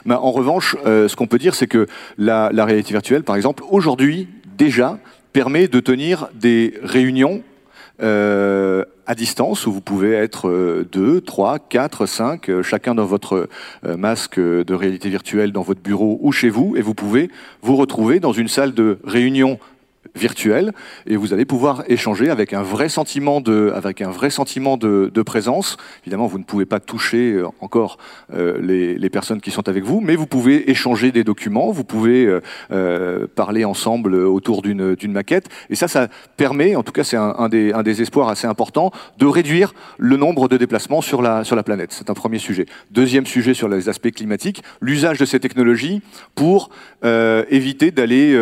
Mais 0.05 0.15
en 0.15 0.33
revanche, 0.33 0.77
euh, 0.87 1.09
ce 1.09 1.17
qu'on 1.17 1.27
peut 1.27 1.39
dire, 1.39 1.55
c'est 1.55 1.67
que 1.67 1.87
la, 2.19 2.51
la 2.53 2.65
réalité 2.65 2.93
virtuelle, 2.93 3.23
par 3.25 3.37
exemple, 3.37 3.63
aujourd'hui, 3.71 4.29
déjà, 4.57 4.99
permet 5.33 5.69
de 5.69 5.81
tenir 5.81 6.29
des 6.35 6.75
réunions 6.83 7.43
euh, 8.03 8.85
à 9.07 9.15
distance 9.15 9.67
où 9.67 9.73
vous 9.73 9.81
pouvez 9.81 10.13
être 10.13 10.49
euh, 10.49 10.89
2, 10.91 11.21
3, 11.21 11.59
4, 11.59 12.07
5, 12.07 12.49
euh, 12.49 12.63
chacun 12.63 12.95
dans 12.95 13.05
votre 13.05 13.49
euh, 13.85 13.97
masque 13.97 14.39
de 14.41 14.75
réalité 14.75 15.09
virtuelle 15.11 15.53
dans 15.53 15.63
votre 15.63 15.81
bureau 15.81 16.19
ou 16.23 16.33
chez 16.33 16.49
vous, 16.49 16.75
et 16.77 16.83
vous 16.83 16.95
pouvez 16.95 17.31
vous 17.63 17.77
retrouver 17.77 18.21
dans 18.21 18.33
une 18.33 18.49
salle 18.49 18.75
de 18.75 18.99
réunion 19.05 19.59
virtuelle 20.15 20.73
et 21.07 21.17
vous 21.17 21.33
allez 21.33 21.45
pouvoir 21.45 21.85
échanger 21.89 22.31
avec 22.31 22.53
un 22.53 22.63
vrai 22.63 22.89
sentiment 22.89 23.41
de, 23.41 23.73
avec 23.75 24.01
un 24.01 24.11
vrai 24.11 24.31
sentiment 24.31 24.77
de, 24.77 25.11
de 25.13 25.23
présence. 25.23 25.77
Évidemment, 26.03 26.27
vous 26.27 26.39
ne 26.39 26.45
pouvez 26.45 26.67
pas 26.67 26.81
toucher 26.81 27.33
euh, 27.33 27.49
encore 27.61 27.99
euh, 28.33 28.59
les, 28.61 28.97
les, 28.97 29.11
personnes 29.11 29.41
qui 29.41 29.51
sont 29.51 29.69
avec 29.69 29.85
vous, 29.85 30.01
mais 30.01 30.17
vous 30.17 30.27
pouvez 30.27 30.71
échanger 30.71 31.13
des 31.13 31.25
documents, 31.25 31.71
vous 31.71 31.85
pouvez 31.85 32.27
euh, 32.27 32.41
euh 32.71 33.27
parler 33.35 33.65
ensemble 33.65 34.15
autour 34.15 34.63
d'une 34.63 35.13
maquette. 35.13 35.49
Et 35.71 35.75
ça, 35.75 35.89
ça 35.89 36.09
permet, 36.37 36.77
en 36.77 36.83
tout 36.83 36.93
cas, 36.93 37.05
c'est 37.05 37.17
un, 37.17 37.35
un, 37.39 37.49
des, 37.49 37.73
un 37.73 37.83
des 37.83 38.03
espoirs 38.03 38.29
assez 38.29 38.47
importants, 38.47 38.93
de 39.19 39.27
réduire 39.27 39.75
le 39.99 40.17
nombre 40.17 40.49
de 40.49 40.57
déplacements 40.57 41.01
sur 41.01 41.23
la, 41.23 41.45
sur 41.45 41.57
la 41.57 41.63
planète. 41.63 41.93
C'est 41.93 42.11
un 42.11 42.15
premier 42.15 42.39
sujet. 42.39 42.67
Deuxième 42.91 43.27
sujet 43.27 43.55
sur 43.55 43.69
les 43.69 43.89
aspects 43.89 44.11
climatiques, 44.11 44.63
l'usage 44.81 45.19
de 45.19 45.25
ces 45.25 45.41
technologies 45.41 46.03
pour 46.35 46.71
euh, 47.05 47.45
éviter 47.51 47.91
d'aller 47.91 48.35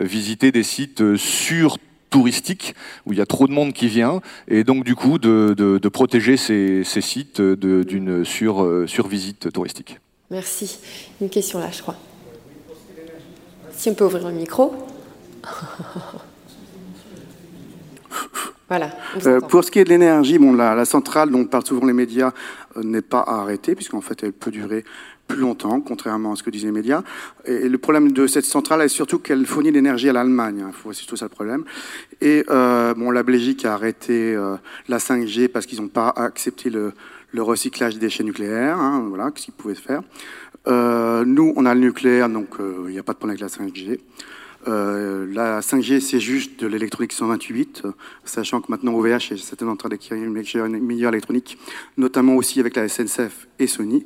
visiter 0.00 0.52
des 0.52 0.62
sites 0.62 1.16
sur 1.16 1.78
touristiques 2.10 2.74
où 3.06 3.12
il 3.12 3.18
y 3.18 3.22
a 3.22 3.26
trop 3.26 3.46
de 3.46 3.52
monde 3.52 3.72
qui 3.72 3.86
vient 3.86 4.20
et 4.48 4.64
donc 4.64 4.84
du 4.84 4.96
coup 4.96 5.18
de, 5.18 5.54
de, 5.56 5.78
de 5.78 5.88
protéger 5.88 6.36
ces, 6.36 6.82
ces 6.82 7.00
sites 7.00 7.40
d'une 7.40 8.24
sur, 8.24 8.84
sur 8.86 9.06
visite 9.06 9.52
touristique. 9.52 9.98
Merci. 10.30 10.78
Une 11.20 11.30
question 11.30 11.58
là, 11.58 11.70
je 11.72 11.82
crois. 11.82 11.96
Si 13.72 13.88
on 13.88 13.94
peut 13.94 14.04
ouvrir 14.04 14.28
le 14.28 14.34
micro. 14.34 14.74
Voilà. 18.68 18.90
pour 19.48 19.64
ce 19.64 19.70
qui 19.72 19.80
est 19.80 19.84
de 19.84 19.88
l'énergie, 19.88 20.38
bon, 20.38 20.52
la, 20.52 20.84
centrale 20.84 21.30
dont 21.30 21.44
parlent 21.44 21.66
souvent 21.66 21.86
les 21.86 21.92
médias 21.92 22.30
n'est 22.76 23.02
pas 23.02 23.24
arrêtée, 23.26 23.74
puisqu'en 23.74 24.00
fait 24.00 24.22
elle 24.22 24.32
peut 24.32 24.52
durer 24.52 24.84
plus 25.30 25.40
longtemps, 25.40 25.80
contrairement 25.80 26.32
à 26.32 26.36
ce 26.36 26.42
que 26.42 26.50
disaient 26.50 26.66
les 26.66 26.72
médias. 26.72 27.02
Et, 27.44 27.68
le 27.68 27.78
problème 27.78 28.12
de 28.12 28.26
cette 28.26 28.44
centrale 28.44 28.82
est 28.82 28.88
surtout 28.88 29.18
qu'elle 29.18 29.46
fournit 29.46 29.70
l'énergie 29.70 30.08
à 30.08 30.12
l'Allemagne. 30.12 30.62
Hein, 30.62 30.72
c'est 30.92 31.06
tout 31.06 31.16
ça 31.16 31.26
le 31.26 31.30
problème. 31.30 31.64
Et 32.20 32.44
euh, 32.50 32.94
bon, 32.94 33.10
la 33.10 33.22
Belgique 33.22 33.64
a 33.64 33.74
arrêté 33.74 34.34
euh, 34.34 34.56
la 34.88 34.98
5G 34.98 35.48
parce 35.48 35.66
qu'ils 35.66 35.80
n'ont 35.80 35.88
pas 35.88 36.08
accepté 36.08 36.70
le, 36.70 36.92
recyclage 37.38 37.94
des 37.94 38.00
déchets 38.00 38.24
nucléaires. 38.24 38.78
Hein, 38.78 39.06
voilà, 39.08 39.30
ce 39.34 39.44
qu'ils 39.44 39.54
pouvaient 39.54 39.74
faire. 39.74 40.02
Euh, 40.66 41.24
nous, 41.24 41.52
on 41.56 41.64
a 41.64 41.74
le 41.74 41.80
nucléaire, 41.80 42.28
donc 42.28 42.56
il 42.58 42.92
n'y 42.92 42.98
a 42.98 43.02
pas 43.02 43.12
de 43.12 43.18
problème 43.18 43.38
avec 43.40 43.58
la 43.58 43.64
5G. 43.64 44.00
la 44.66 45.60
5G, 45.60 46.00
c'est 46.00 46.20
juste 46.20 46.60
de 46.60 46.66
l'électronique 46.66 47.12
128, 47.12 47.84
sachant 48.24 48.60
que 48.60 48.66
maintenant 48.68 48.92
OVH 48.94 49.32
est 49.32 49.36
certainement 49.38 49.74
en 49.74 49.76
train 49.76 49.88
d'acquérir 49.88 50.24
une 50.24 50.84
meilleure 50.84 51.12
électronique, 51.14 51.56
notamment 51.96 52.34
aussi 52.34 52.60
avec 52.60 52.76
la 52.76 52.88
SNCF 52.88 53.46
et 53.58 53.68
Sony. 53.68 54.04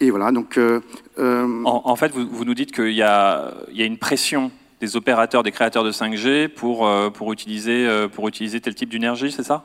Et 0.00 0.10
voilà, 0.10 0.32
donc. 0.32 0.56
Euh, 0.56 0.80
euh, 1.18 1.62
en, 1.64 1.96
fait, 1.96 2.12
vous, 2.12 2.44
nous 2.44 2.54
dites 2.54 2.72
qu'il 2.72 2.92
y, 2.92 3.02
a, 3.02 3.52
une 3.76 3.98
pression 3.98 4.50
des 4.80 4.96
opérateurs, 4.96 5.42
des 5.42 5.52
créateurs 5.52 5.84
de 5.84 5.92
5G 5.92 6.48
pour, 6.48 6.86
euh, 6.86 7.10
pour, 7.10 7.32
utiliser, 7.32 7.86
pour 8.12 8.26
utiliser 8.26 8.60
tel 8.60 8.74
type 8.74 8.88
d'énergie, 8.88 9.30
c'est 9.30 9.42
ça? 9.42 9.64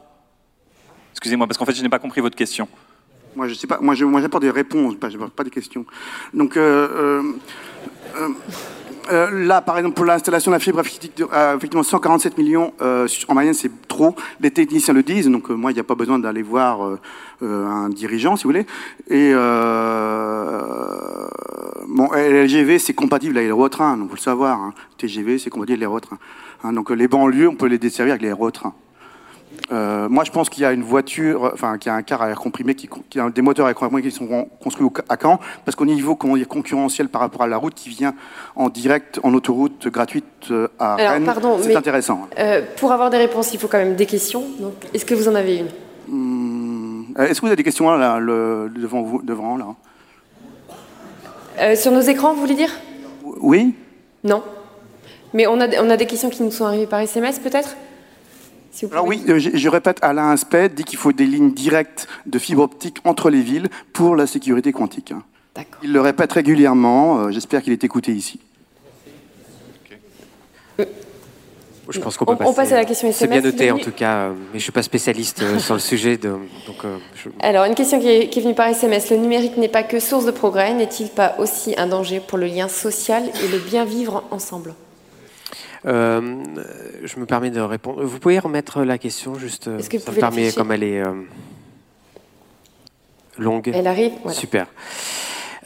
Excusez-moi, 1.11 1.47
parce 1.47 1.57
qu'en 1.57 1.65
fait, 1.65 1.73
je 1.73 1.81
n'ai 1.81 1.89
pas 1.89 1.99
compris 1.99 2.19
votre 2.19 2.35
question. 2.35 2.67
Moi, 3.35 3.47
je 3.47 3.53
sais 3.53 3.67
pas. 3.67 3.79
Moi, 3.81 3.95
j'apporte 3.95 4.43
des 4.43 4.51
réponses, 4.51 4.95
pas, 4.95 5.09
pas 5.35 5.43
des 5.43 5.49
questions. 5.49 5.85
Donc. 6.33 6.57
Euh, 6.57 7.23
là, 9.11 9.61
par 9.61 9.77
exemple, 9.77 9.95
pour 9.95 10.05
l'installation 10.05 10.51
de 10.51 10.55
la 10.55 10.59
fibre 10.59 10.81
euh, 11.33 11.57
effectivement 11.57 11.83
147 11.83 12.37
millions 12.37 12.73
euh, 12.81 13.07
en 13.27 13.33
moyenne, 13.33 13.53
c'est 13.53 13.71
trop. 13.87 14.15
Les 14.39 14.51
techniciens 14.51 14.93
le 14.93 15.03
disent, 15.03 15.29
donc 15.29 15.49
moi, 15.49 15.71
il 15.71 15.73
n'y 15.75 15.79
a 15.79 15.83
pas 15.83 15.95
besoin 15.95 16.19
d'aller 16.19 16.41
voir 16.41 16.97
un 17.41 17.89
dirigeant, 17.89 18.35
si 18.35 18.43
vous 18.43 18.49
voulez. 18.49 18.65
Et 19.09 19.33
bon, 21.87 22.09
LGV, 22.13 22.79
c'est 22.79 22.93
compatible 22.93 23.37
avec 23.37 23.47
les 23.47 23.53
retrains, 23.53 23.97
donc 23.97 24.09
faut 24.09 24.15
le 24.15 24.19
savoir. 24.21 24.59
Hein. 24.59 24.73
TGV, 24.97 25.39
c'est 25.39 25.49
compatible 25.49 25.73
avec 25.73 25.81
les 25.81 25.85
retrains. 25.93 26.17
Hein. 26.63 26.73
donc 26.73 26.89
les 26.89 27.07
banlieues, 27.07 27.49
on 27.49 27.55
peut 27.55 27.67
les 27.67 27.77
desservir 27.77 28.13
avec 28.13 28.23
les 28.23 28.31
retrains. 28.31 28.73
Euh, 29.71 30.07
moi, 30.09 30.23
je 30.23 30.31
pense 30.31 30.49
qu'il 30.49 30.63
y 30.63 30.65
a 30.65 30.71
une 30.71 30.83
voiture, 30.83 31.51
enfin, 31.53 31.77
qu'il 31.77 31.89
y 31.89 31.93
a 31.93 31.95
un 31.95 32.03
car 32.03 32.21
à 32.21 32.29
air 32.29 32.39
comprimé, 32.39 32.75
qui, 32.75 32.89
qui 33.09 33.19
a 33.19 33.29
des 33.29 33.41
moteurs 33.41 33.65
à 33.65 33.69
air 33.69 33.75
comprimé 33.75 34.01
qui 34.01 34.11
sont 34.11 34.47
construits 34.61 34.87
à 35.09 35.17
Caen, 35.21 35.39
parce 35.63 35.75
qu'au 35.75 35.85
niveau 35.85 36.15
concurrentiel 36.15 37.09
par 37.09 37.21
rapport 37.21 37.41
à 37.41 37.47
la 37.47 37.57
route 37.57 37.73
qui 37.73 37.89
vient 37.89 38.13
en 38.55 38.69
direct 38.69 39.19
en 39.23 39.33
autoroute 39.33 39.87
gratuite 39.87 40.25
euh, 40.51 40.67
à 40.79 40.95
Rennes, 40.95 41.29
c'est 41.61 41.75
intéressant. 41.75 42.27
Euh, 42.37 42.61
pour 42.77 42.91
avoir 42.91 43.09
des 43.09 43.17
réponses, 43.17 43.53
il 43.53 43.59
faut 43.59 43.67
quand 43.67 43.77
même 43.77 43.95
des 43.95 44.05
questions. 44.05 44.43
Est-ce 44.93 45.05
que 45.05 45.15
vous 45.15 45.27
en 45.27 45.35
avez 45.35 45.57
une? 45.57 45.67
Hmm, 46.07 47.03
Est-ce 47.17 47.35
que 47.35 47.41
vous 47.41 47.47
avez 47.47 47.55
des 47.55 47.63
questions 47.63 47.89
là, 47.91 48.19
devant 48.19 49.01
vous, 49.01 49.21
devant 49.21 49.57
là? 49.57 51.75
Sur 51.75 51.91
nos 51.91 52.01
écrans, 52.01 52.33
vous 52.33 52.41
voulez 52.41 52.55
dire? 52.55 52.71
Oui. 53.23 53.73
Non. 54.23 54.43
Mais 55.33 55.47
on 55.47 55.59
a, 55.59 55.67
on 55.81 55.89
a 55.89 55.97
des 55.97 56.05
questions 56.05 56.29
qui 56.29 56.43
nous 56.43 56.51
sont 56.51 56.65
arrivées 56.65 56.85
par 56.85 56.99
SMS, 56.99 57.39
peut-être? 57.39 57.75
Alors 58.91 59.07
oui, 59.07 59.23
euh, 59.29 59.39
je, 59.39 59.69
répète, 59.69 59.99
Alain 60.01 60.31
Aspect 60.31 60.69
dit 60.69 60.83
qu'il 60.83 60.97
faut 60.97 61.11
des 61.11 61.25
lignes 61.25 61.51
directes 61.51 62.07
de 62.25 62.39
fibre 62.39 62.63
optique 62.63 62.97
entre 63.03 63.29
les 63.29 63.41
villes 63.41 63.69
pour 63.93 64.15
la 64.15 64.27
sécurité 64.27 64.71
quantique. 64.71 65.11
Hein. 65.11 65.23
Il 65.83 65.93
le 65.93 66.01
répète 66.01 66.33
régulièrement, 66.33 67.19
euh, 67.19 67.31
j'espère 67.31 67.61
qu'il 67.61 67.71
est 67.71 67.83
écouté 67.83 68.11
ici. 68.11 68.39
Je 71.87 71.99
pense 71.99 72.17
qu'on 72.17 72.25
peut 72.25 72.35
on, 72.43 72.51
passe 72.51 72.71
à 72.71 72.77
la 72.77 72.85
question 72.85 73.07
SMS. 73.07 73.19
C'est 73.19 73.27
bien 73.27 73.41
noté 73.41 73.71
en 73.71 73.77
tout 73.77 73.91
cas, 73.91 74.29
mais 74.29 74.35
je 74.53 74.55
ne 74.55 74.59
suis 74.59 74.71
pas 74.71 74.81
spécialiste 74.81 75.43
euh, 75.43 75.59
sur 75.59 75.75
le 75.75 75.79
sujet. 75.79 76.17
donc, 76.17 76.41
Alors, 77.41 77.65
une 77.65 77.75
question 77.75 77.99
qui 77.99 78.09
est, 78.09 78.27
qui 78.29 78.39
est, 78.39 78.41
venue 78.41 78.55
par 78.55 78.67
SMS. 78.67 79.11
Le 79.11 79.17
numérique 79.17 79.55
n'est 79.55 79.69
pas 79.69 79.83
que 79.83 79.99
source 79.99 80.25
de 80.25 80.31
progrès, 80.31 80.73
n'est-il 80.73 81.09
pas 81.09 81.35
aussi 81.37 81.75
un 81.77 81.85
danger 81.85 82.19
pour 82.19 82.39
le 82.39 82.47
lien 82.47 82.67
social 82.67 83.23
et 83.43 83.47
le 83.47 83.59
bien 83.59 83.85
vivre 83.85 84.23
ensemble? 84.31 84.73
Euh, 85.85 86.43
je 87.03 87.19
me 87.19 87.25
permets 87.25 87.51
de 87.51 87.61
répondre. 87.61 88.03
Vous 88.03 88.19
pouvez 88.19 88.39
remettre 88.39 88.83
la 88.83 88.97
question 88.97 89.35
juste. 89.35 89.67
Est-ce 89.67 89.89
que 89.89 89.99
ça 89.99 90.11
me 90.11 90.17
permet, 90.17 90.51
comme 90.51 90.71
elle 90.71 90.83
est 90.83 91.01
euh, 91.01 91.13
longue. 93.37 93.71
Elle 93.73 93.87
arrive. 93.87 94.13
Super. 94.29 94.67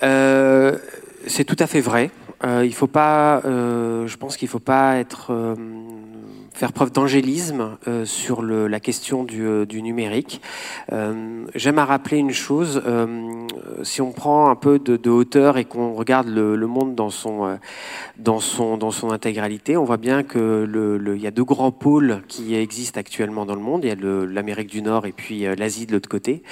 Euh, 0.03 0.77
c'est 1.27 1.45
tout 1.45 1.55
à 1.59 1.67
fait 1.67 1.81
vrai. 1.81 2.09
il 2.43 2.73
faut 2.73 2.87
pas. 2.87 3.41
je 3.43 4.15
pense 4.17 4.37
qu'il 4.37 4.47
ne 4.47 4.51
faut 4.51 4.59
pas 4.59 4.97
être 4.97 5.55
faire 6.59 6.73
preuve 6.73 6.91
d'angélisme 6.91 7.77
euh, 7.87 8.03
sur 8.03 8.41
la 8.41 8.79
question 8.81 9.23
du, 9.23 9.45
euh, 9.45 9.65
numérique. 9.65 10.41
Euh, 10.91 11.45
J'aime 11.55 11.79
à 11.79 11.85
rappeler 11.85 12.17
une 12.17 12.31
chose, 12.31 12.83
si 13.83 14.01
on 14.01 14.11
prend 14.11 14.49
un 14.49 14.55
peu 14.55 14.77
de, 14.77 15.09
hauteur 15.09 15.57
et 15.57 15.63
qu'on 15.63 15.93
regarde 15.93 16.27
le, 16.27 16.57
monde 16.67 16.95
dans 16.95 17.09
son, 17.09 17.57
intégralité, 19.11 19.77
on 19.77 19.85
voit 19.85 19.97
bien 19.97 20.23
que 20.23 20.67
le, 20.69 20.97
le, 20.97 21.15
il 21.15 21.21
y 21.21 21.27
a 21.27 21.31
deux 21.31 21.45
grands 21.45 21.71
pôles 21.71 22.21
qui 22.27 22.55
existent 22.55 22.99
actuellement 22.99 23.45
dans 23.45 23.55
le 23.55 23.61
monde. 23.61 23.85
Il 23.85 23.87
y 23.87 23.91
a 23.91 24.25
l'Amérique 24.25 24.69
du 24.69 24.81
Nord 24.81 25.05
et 25.05 25.13
puis 25.13 25.45
l'Asie 25.57 25.85
de 25.85 25.93
l'autre 25.93 26.09
côté. 26.09 26.43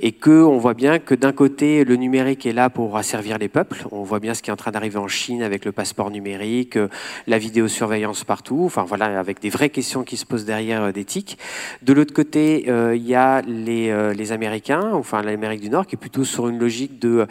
Et 0.00 0.12
que 0.12 0.42
on 0.42 0.56
voit 0.56 0.74
bien 0.74 0.98
que 0.98 1.14
d'un 1.14 1.32
côté, 1.32 1.84
le 1.84 1.96
numérique 1.96 2.46
est 2.46 2.52
là 2.52 2.70
pour 2.70 2.96
asservir 2.96 3.36
les 3.36 3.48
peuples. 3.48 3.84
On 3.92 4.02
voit 4.02 4.20
bien 4.20 4.32
ce 4.32 4.42
qui 4.42 4.48
est 4.48 4.52
en 4.52 4.56
train 4.56 4.70
d'arriver 4.70 4.98
en 4.98 5.08
Chine 5.08 5.42
avec 5.42 5.66
le 5.66 5.72
passeport 5.72 6.10
numérique, 6.10 6.78
la 7.26 7.38
vidéosurveillance 7.38 8.24
partout, 8.24 8.62
enfin 8.64 8.84
voilà, 8.84 9.18
avec 9.18 9.40
des 9.40 9.49
vraies 9.50 9.70
questions 9.70 10.04
qui 10.04 10.16
se 10.16 10.24
posent 10.24 10.44
derrière 10.44 10.82
euh, 10.82 10.92
d'éthique. 10.92 11.38
De 11.82 11.92
l'autre 11.92 12.14
côté, 12.14 12.64
euh, 12.68 12.96
il 12.96 13.06
y 13.06 13.14
a 13.14 13.42
les, 13.42 13.90
euh, 13.90 14.12
les 14.12 14.32
Américains, 14.32 14.92
enfin 14.94 15.22
l'Amérique 15.22 15.60
du 15.60 15.70
Nord, 15.70 15.86
qui 15.86 15.96
est 15.96 15.98
plutôt 15.98 16.24
sur 16.24 16.48
une 16.48 16.58
logique 16.58 16.98
de, 16.98 17.26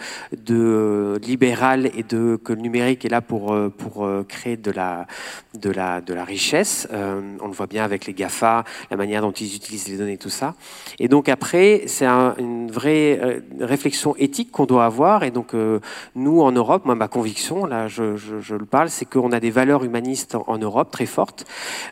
de 0.45 1.19
libérale 1.23 1.89
et 1.95 2.03
de 2.03 2.39
que 2.43 2.53
le 2.53 2.61
numérique 2.61 3.05
est 3.05 3.09
là 3.09 3.21
pour, 3.21 3.55
pour 3.77 4.07
créer 4.27 4.57
de 4.57 4.71
la, 4.71 5.07
de 5.57 5.69
la, 5.69 6.01
de 6.01 6.13
la 6.13 6.23
richesse. 6.23 6.87
on 6.91 7.47
le 7.47 7.53
voit 7.53 7.67
bien 7.67 7.83
avec 7.83 8.05
les 8.05 8.13
GAFA, 8.13 8.63
la 8.91 8.97
manière 8.97 9.21
dont 9.21 9.31
ils 9.31 9.55
utilisent 9.55 9.87
les 9.87 9.97
données, 9.97 10.17
tout 10.17 10.29
ça. 10.29 10.55
Et 10.99 11.07
donc 11.07 11.29
après, 11.29 11.83
c'est 11.87 12.05
une 12.05 12.71
vraie 12.71 13.41
réflexion 13.59 14.15
éthique 14.17 14.51
qu'on 14.51 14.65
doit 14.65 14.85
avoir. 14.85 15.23
Et 15.23 15.31
donc 15.31 15.53
nous, 16.15 16.41
en 16.41 16.51
Europe, 16.51 16.85
moi, 16.85 16.95
ma 16.95 17.07
conviction, 17.07 17.65
là, 17.65 17.87
je, 17.87 18.03
le 18.53 18.65
parle, 18.65 18.89
c'est 18.89 19.05
qu'on 19.05 19.31
a 19.31 19.39
des 19.39 19.51
valeurs 19.51 19.83
humanistes 19.83 20.35
en 20.35 20.57
Europe 20.57 20.91
très 20.91 21.05
fortes. 21.05 21.45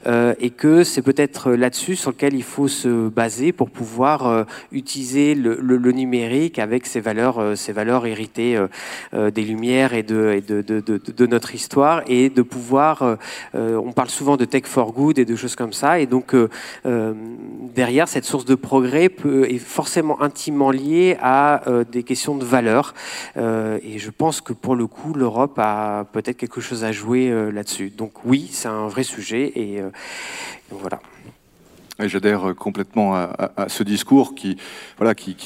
Euh, 0.07 0.33
et 0.39 0.51
que 0.51 0.83
c'est 0.83 1.01
peut-être 1.01 1.51
là-dessus 1.51 1.97
sur 1.97 2.11
lequel 2.11 2.33
il 2.33 2.43
faut 2.43 2.69
se 2.69 3.09
baser 3.09 3.51
pour 3.51 3.69
pouvoir 3.69 4.27
euh, 4.27 4.43
utiliser 4.71 5.35
le, 5.35 5.57
numérique 5.91 6.59
avec 6.59 6.85
ses 6.85 7.01
valeurs, 7.01 7.39
euh, 7.39 7.55
valeurs 7.73 8.05
héritées 8.05 8.57
des 9.13 9.41
Lumières 9.41 9.93
et, 9.93 10.03
de, 10.03 11.25
notre 11.25 11.55
histoire 11.55 12.03
et 12.07 12.29
de 12.29 12.41
pouvoir. 12.41 13.17
on 13.53 13.91
parle 13.91 14.09
souvent 14.09 14.37
de 14.37 14.45
tech 14.45 14.63
for 14.65 14.93
good 14.93 15.19
et 15.19 15.25
de 15.25 15.35
choses 15.35 15.55
comme 15.55 15.73
ça, 15.73 15.99
et 15.99 16.05
donc 16.05 16.35
derrière 17.75 18.07
cette 18.07 18.25
source 18.25 18.45
de 18.45 18.55
progrès 18.55 19.09
est 19.49 19.57
forcément 19.57 20.21
intimement 20.21 20.71
liée 20.71 21.17
à 21.21 21.61
des 21.91 22.03
questions 22.03 22.35
de 22.35 22.45
valeurs. 22.45 22.93
et 23.37 23.99
je 23.99 24.09
pense 24.09 24.41
que 24.41 24.53
pour 24.53 24.75
le 24.75 24.87
coup, 24.87 25.13
l'Europe 25.13 25.57
a 25.57 26.05
peut-être 26.11 26.37
quelque 26.37 26.61
chose 26.61 26.83
à 26.83 26.91
jouer 26.91 27.51
là-dessus. 27.51 27.89
Donc 27.89 28.25
oui, 28.25 28.49
c'est 28.51 28.69
un 28.69 28.87
vrai 28.87 29.03
sujet 29.03 29.51
et, 29.55 29.81
voilà. 30.69 30.99
J'adhère 31.99 32.53
complètement 32.55 33.15
à, 33.15 33.65
ce 33.69 33.81
discours 33.81 34.35
qui, 34.35 34.57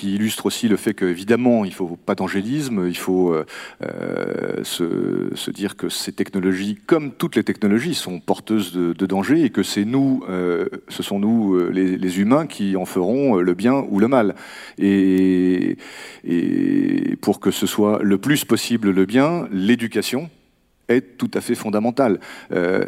illustre 0.04 0.46
aussi 0.46 0.68
le 0.68 0.76
fait 0.76 0.94
qu'évidemment, 0.94 1.64
il 1.64 1.70
ne 1.70 1.74
faut 1.74 1.98
pas 2.06 2.14
d'angélisme, 2.14 2.88
il 2.90 2.98
faut 2.98 3.32
euh, 3.32 3.46
euh, 3.84 4.62
se, 4.64 5.52
dire 5.52 5.78
que 5.78 5.88
ces 5.88 6.12
technologies, 6.12 6.78
comme 6.86 7.14
toutes 7.14 7.38
les 7.38 7.46
technologies, 7.46 7.96
sont 7.96 8.20
porteuses 8.20 8.74
de, 8.74 9.06
dangers 9.06 9.44
et 9.46 9.50
que 9.50 9.62
euh, 9.62 10.66
ce 10.90 11.04
sont 11.04 11.20
nous, 11.20 11.70
les, 11.70 12.20
humains, 12.20 12.48
qui 12.48 12.76
en 12.76 12.86
ferons 12.86 13.38
le 13.38 13.54
bien 13.54 13.86
ou 13.90 14.00
le 14.00 14.10
mal. 14.10 14.36
Et 14.78 15.78
pour 17.22 17.40
que 17.40 17.52
ce 17.52 17.66
soit 17.66 18.00
le 18.04 18.18
plus 18.18 18.44
possible 18.44 18.92
le 18.92 19.06
bien, 19.06 19.48
l'éducation, 19.52 20.30
est 20.94 21.18
tout 21.18 21.32
à 21.34 21.42
fait 21.42 21.56
fondamentale. 21.56 22.20
Euh, 22.52 22.86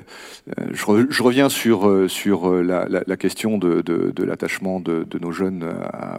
je, 1.09 1.23
reviens 1.23 1.49
sur, 1.49 1.87
euh, 1.87 2.07
sur 2.07 2.49
euh, 2.49 2.61
la, 2.61 3.17
question 3.17 3.57
de, 3.57 3.83
l'attachement 4.23 4.79
de, 4.79 5.05
nos 5.21 5.31
jeunes 5.31 5.73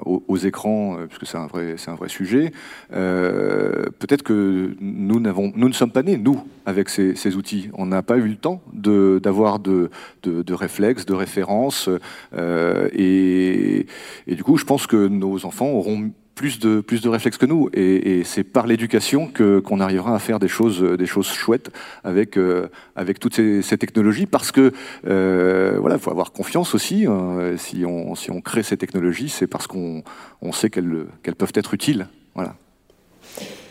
aux, 0.04 0.36
écrans, 0.36 0.96
puisque 1.08 1.26
c'est 1.26 1.38
un 1.38 1.46
vrai, 1.46 1.74
c'est 1.76 1.90
un 1.90 1.94
vrai 1.94 2.08
sujet. 2.08 2.52
peut-être 2.90 4.22
que 4.22 4.74
nous, 4.80 5.20
n'avons, 5.20 5.52
nous 5.56 5.68
ne 5.68 5.74
sommes 5.74 5.92
pas 5.92 6.02
nés, 6.02 6.16
nous, 6.16 6.44
avec 6.66 6.88
ces, 6.88 7.14
ces 7.14 7.36
outils. 7.36 7.70
On 7.74 7.86
n'a 7.86 8.02
pas 8.02 8.16
eu 8.16 8.28
le 8.28 8.36
temps 8.36 8.62
d'avoir 8.72 9.58
de, 9.58 9.90
de, 10.22 10.54
réflexes, 10.54 11.06
de 11.06 11.14
références. 11.14 11.88
et, 12.36 13.86
et, 14.26 14.34
du 14.34 14.42
coup, 14.42 14.56
je 14.56 14.64
pense 14.64 14.86
que 14.86 15.08
nos 15.08 15.44
enfants 15.44 15.68
auront 15.68 16.10
plus 16.34 16.58
de, 16.58 16.80
plus 16.80 17.00
de 17.00 17.08
réflexes 17.08 17.38
que 17.38 17.46
nous. 17.46 17.70
Et, 17.72 18.22
c'est 18.24 18.44
par 18.44 18.66
l'éducation 18.66 19.30
qu'on 19.30 19.80
arrivera 19.80 20.14
à 20.14 20.18
faire 20.18 20.38
des 20.38 20.48
choses, 20.48 20.82
des 20.82 21.06
choses 21.06 21.28
chouettes 21.28 21.70
avec, 22.02 22.36
euh, 22.36 22.68
avec 22.96 23.18
toutes 23.18 23.34
ces, 23.34 23.78
technologies. 23.78 24.26
Parce 24.26 24.52
que, 24.52 24.72
euh, 25.06 25.76
voilà, 25.80 25.96
il 25.96 26.00
faut 26.00 26.10
avoir 26.10 26.32
confiance 26.32 26.74
aussi. 26.74 27.06
Hein. 27.06 27.54
si, 27.56 27.84
on, 27.84 28.14
si 28.14 28.30
on 28.30 28.40
crée 28.40 28.62
ces 28.62 28.76
technologies, 28.76 29.28
c'est 29.28 29.46
parce 29.46 29.66
qu'on 29.66 30.02
on 30.42 30.52
sait 30.52 30.70
qu'elles, 30.70 31.06
qu'elles 31.22 31.36
peuvent 31.36 31.52
être 31.54 31.74
utiles. 31.74 32.08
Voilà. 32.34 32.54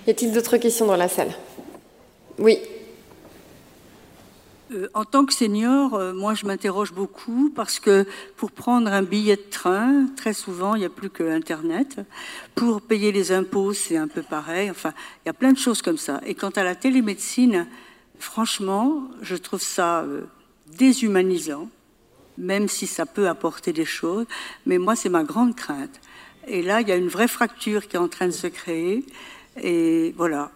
Y 0.07 0.11
a-t-il 0.11 0.33
d'autres 0.33 0.57
questions 0.57 0.85
dans 0.85 0.97
la 0.97 1.07
salle? 1.07 1.31
Oui. 2.39 2.59
Euh, 4.73 4.87
en 4.93 5.05
tant 5.05 5.25
que 5.25 5.33
senior, 5.33 5.93
euh, 5.93 6.13
moi 6.13 6.33
je 6.33 6.45
m'interroge 6.45 6.93
beaucoup 6.93 7.51
parce 7.55 7.79
que 7.79 8.05
pour 8.37 8.51
prendre 8.51 8.91
un 8.91 9.03
billet 9.03 9.35
de 9.35 9.49
train, 9.49 10.07
très 10.15 10.33
souvent 10.33 10.75
il 10.75 10.79
n'y 10.79 10.85
a 10.85 10.89
plus 10.89 11.09
que 11.09 11.23
Internet. 11.23 11.99
Pour 12.55 12.81
payer 12.81 13.11
les 13.11 13.31
impôts, 13.31 13.73
c'est 13.73 13.97
un 13.97 14.07
peu 14.07 14.21
pareil. 14.21 14.69
Enfin, 14.69 14.93
il 15.23 15.27
y 15.27 15.29
a 15.29 15.33
plein 15.33 15.51
de 15.51 15.57
choses 15.57 15.81
comme 15.81 15.97
ça. 15.97 16.21
Et 16.25 16.35
quant 16.35 16.49
à 16.49 16.63
la 16.63 16.75
télémédecine, 16.75 17.67
franchement, 18.19 19.03
je 19.21 19.35
trouve 19.35 19.61
ça 19.61 20.01
euh, 20.01 20.21
déshumanisant, 20.77 21.69
même 22.37 22.67
si 22.67 22.87
ça 22.87 23.05
peut 23.05 23.27
apporter 23.27 23.73
des 23.73 23.85
choses. 23.85 24.25
Mais 24.65 24.77
moi, 24.77 24.95
c'est 24.95 25.09
ma 25.09 25.23
grande 25.23 25.55
crainte. 25.55 25.99
Et 26.47 26.61
là, 26.61 26.81
il 26.81 26.87
y 26.87 26.91
a 26.91 26.95
une 26.97 27.07
vraie 27.07 27.27
fracture 27.27 27.87
qui 27.87 27.95
est 27.95 27.99
en 27.99 28.09
train 28.09 28.27
de 28.27 28.31
se 28.31 28.47
créer. 28.47 29.05
Et 29.61 30.13
voilà. 30.17 30.51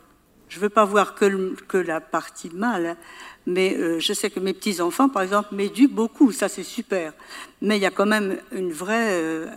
Je 0.49 0.57
ne 0.57 0.61
veux 0.61 0.69
pas 0.69 0.85
voir 0.85 1.15
que, 1.15 1.55
que 1.67 1.77
la 1.77 1.99
partie 1.99 2.49
mal, 2.53 2.85
hein. 2.85 2.97
mais 3.45 3.75
euh, 3.75 3.99
je 3.99 4.13
sais 4.13 4.29
que 4.29 4.39
mes 4.39 4.53
petits-enfants, 4.53 5.09
par 5.09 5.21
exemple, 5.21 5.53
m'éduquent 5.53 5.93
beaucoup, 5.93 6.31
ça 6.31 6.47
c'est 6.47 6.63
super. 6.63 7.13
Mais 7.61 7.77
il 7.77 7.81
y 7.81 7.85
a 7.85 7.91
quand 7.91 8.05
même 8.05 8.37
une 8.53 8.71
vraie, 8.71 9.11
euh, 9.11 9.47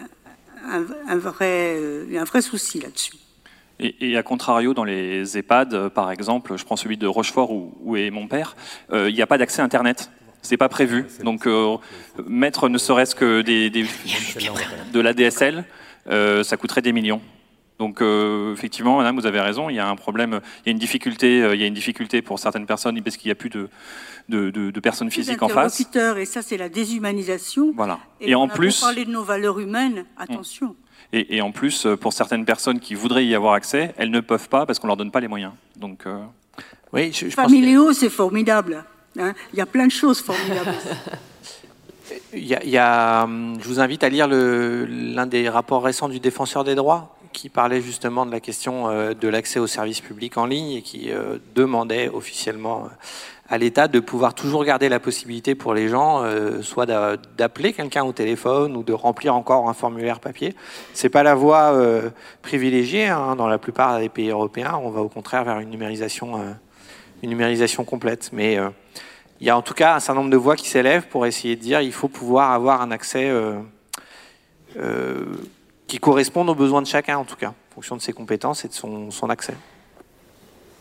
un, 0.66 0.84
un, 1.08 1.16
vrai, 1.16 1.76
euh, 1.78 2.18
un 2.18 2.24
vrai 2.24 2.42
souci 2.42 2.80
là-dessus. 2.80 3.14
Et, 3.78 4.10
et, 4.10 4.16
à 4.18 4.22
contrario, 4.22 4.74
dans 4.74 4.84
les 4.84 5.38
EHPAD, 5.38 5.88
par 5.90 6.10
exemple, 6.10 6.56
je 6.56 6.64
prends 6.64 6.76
celui 6.76 6.98
de 6.98 7.06
Rochefort 7.06 7.50
où, 7.50 7.72
où 7.80 7.96
est 7.96 8.10
mon 8.10 8.26
père, 8.26 8.54
il 8.92 9.14
n'y 9.14 9.22
a 9.22 9.26
pas 9.26 9.38
d'accès 9.38 9.62
Internet. 9.62 10.10
C'est 10.42 10.58
pas 10.58 10.68
prévu. 10.68 11.06
Donc, 11.22 11.48
mettre 12.26 12.68
ne 12.68 12.76
serait-ce 12.76 13.14
que 13.14 13.40
des, 13.40 13.70
des, 13.70 13.86
de 14.92 15.00
la 15.00 15.14
DSL, 15.14 15.64
ça 16.06 16.56
coûterait 16.58 16.82
des 16.82 16.92
millions. 16.92 17.22
Donc 17.80 18.02
euh, 18.02 18.52
effectivement, 18.52 18.98
madame, 18.98 19.18
vous 19.18 19.24
avez 19.24 19.40
raison, 19.40 19.70
il 19.70 19.76
y 19.76 19.78
a 19.78 19.88
un 19.88 19.96
problème, 19.96 20.40
il 20.58 20.66
y 20.66 20.68
a 20.68 20.72
une 20.72 20.78
difficulté, 20.78 21.42
euh, 21.42 21.54
il 21.54 21.60
y 21.62 21.64
a 21.64 21.66
une 21.66 21.72
difficulté 21.72 22.20
pour 22.20 22.38
certaines 22.38 22.66
personnes 22.66 23.00
parce 23.02 23.16
qu'il 23.16 23.28
n'y 23.28 23.32
a 23.32 23.34
plus 23.34 23.48
de, 23.48 23.70
de, 24.28 24.50
de, 24.50 24.70
de 24.70 24.80
personnes 24.80 25.10
physiques 25.10 25.42
en 25.42 25.48
face. 25.48 25.80
Et 26.18 26.26
ça, 26.26 26.42
c'est 26.42 26.58
la 26.58 26.68
déshumanisation. 26.68 27.72
Voilà. 27.74 27.98
Et, 28.20 28.32
et 28.32 28.34
on 28.34 28.42
en 28.42 28.48
a 28.48 28.52
plus, 28.52 28.82
parler 28.82 29.06
de 29.06 29.10
nos 29.10 29.24
valeurs 29.24 29.58
humaines, 29.60 30.04
attention. 30.18 30.76
Et, 31.14 31.38
et, 31.38 31.40
en 31.40 31.52
plus, 31.52 31.86
pour 32.02 32.12
certaines 32.12 32.44
personnes 32.44 32.80
qui 32.80 32.94
voudraient 32.94 33.24
y 33.24 33.34
avoir 33.34 33.54
accès, 33.54 33.94
elles 33.96 34.10
ne 34.10 34.20
peuvent 34.20 34.50
pas 34.50 34.66
parce 34.66 34.78
qu'on 34.78 34.86
leur 34.86 34.98
donne 34.98 35.10
pas 35.10 35.20
les 35.20 35.28
moyens. 35.28 35.52
Donc 35.76 36.04
euh... 36.06 36.18
oui, 36.92 37.12
je, 37.14 37.30
je 37.30 37.34
Familéo, 37.34 37.86
que... 37.88 37.92
c'est 37.94 38.10
formidable. 38.10 38.84
Hein 39.18 39.32
il 39.54 39.58
y 39.58 39.62
a 39.62 39.66
plein 39.66 39.86
de 39.86 39.92
choses 39.92 40.20
formidables. 40.20 40.74
Il 42.32 42.44
y, 42.44 42.56
a, 42.56 42.64
il 42.64 42.70
y 42.70 42.78
a, 42.78 43.24
je 43.26 43.68
vous 43.68 43.78
invite 43.78 44.02
à 44.02 44.08
lire 44.08 44.26
l'un 44.28 45.26
des 45.26 45.48
rapports 45.48 45.82
récents 45.82 46.08
du 46.08 46.18
Défenseur 46.18 46.64
des 46.64 46.74
droits 46.74 47.19
qui 47.32 47.48
parlait 47.48 47.80
justement 47.80 48.26
de 48.26 48.30
la 48.30 48.40
question 48.40 48.88
euh, 48.88 49.14
de 49.14 49.28
l'accès 49.28 49.58
aux 49.58 49.66
services 49.66 50.00
publics 50.00 50.36
en 50.36 50.46
ligne 50.46 50.72
et 50.72 50.82
qui 50.82 51.10
euh, 51.10 51.38
demandait 51.54 52.08
officiellement 52.08 52.88
à 53.50 53.58
l'État 53.58 53.88
de 53.88 53.98
pouvoir 53.98 54.32
toujours 54.32 54.64
garder 54.64 54.88
la 54.88 55.00
possibilité 55.00 55.56
pour 55.56 55.74
les 55.74 55.88
gens, 55.88 56.22
euh, 56.22 56.62
soit 56.62 56.86
d'appeler 56.86 57.72
quelqu'un 57.72 58.04
au 58.04 58.12
téléphone 58.12 58.76
ou 58.76 58.84
de 58.84 58.92
remplir 58.92 59.34
encore 59.34 59.68
un 59.68 59.74
formulaire 59.74 60.20
papier. 60.20 60.54
C'est 60.94 61.08
pas 61.08 61.24
la 61.24 61.34
voie 61.34 61.72
euh, 61.72 62.10
privilégiée 62.42 63.08
hein, 63.08 63.34
dans 63.34 63.48
la 63.48 63.58
plupart 63.58 63.98
des 63.98 64.08
pays 64.08 64.30
européens. 64.30 64.78
On 64.80 64.90
va 64.90 65.00
au 65.00 65.08
contraire 65.08 65.42
vers 65.42 65.58
une 65.58 65.70
numérisation, 65.70 66.36
euh, 66.36 66.52
une 67.24 67.30
numérisation 67.30 67.84
complète. 67.84 68.30
Mais 68.32 68.56
il 69.40 69.46
y 69.48 69.50
a 69.50 69.56
en 69.56 69.62
tout 69.62 69.74
cas 69.74 69.96
un 69.96 70.00
certain 70.00 70.20
nombre 70.20 70.30
de 70.30 70.36
voix 70.36 70.54
qui 70.54 70.68
s'élèvent 70.68 71.08
pour 71.08 71.26
essayer 71.26 71.56
de 71.56 71.60
dire 71.60 71.80
il 71.80 71.92
faut 71.92 72.08
pouvoir 72.08 72.52
avoir 72.52 72.80
un 72.82 72.92
accès 72.92 73.32
qui 75.90 75.98
correspondent 75.98 76.48
aux 76.48 76.54
besoins 76.54 76.82
de 76.82 76.86
chacun, 76.86 77.18
en 77.18 77.24
tout 77.24 77.34
cas, 77.34 77.48
en 77.48 77.74
fonction 77.74 77.96
de 77.96 78.00
ses 78.00 78.12
compétences 78.12 78.64
et 78.64 78.68
de 78.68 78.72
son, 78.72 79.10
accès. 79.28 79.54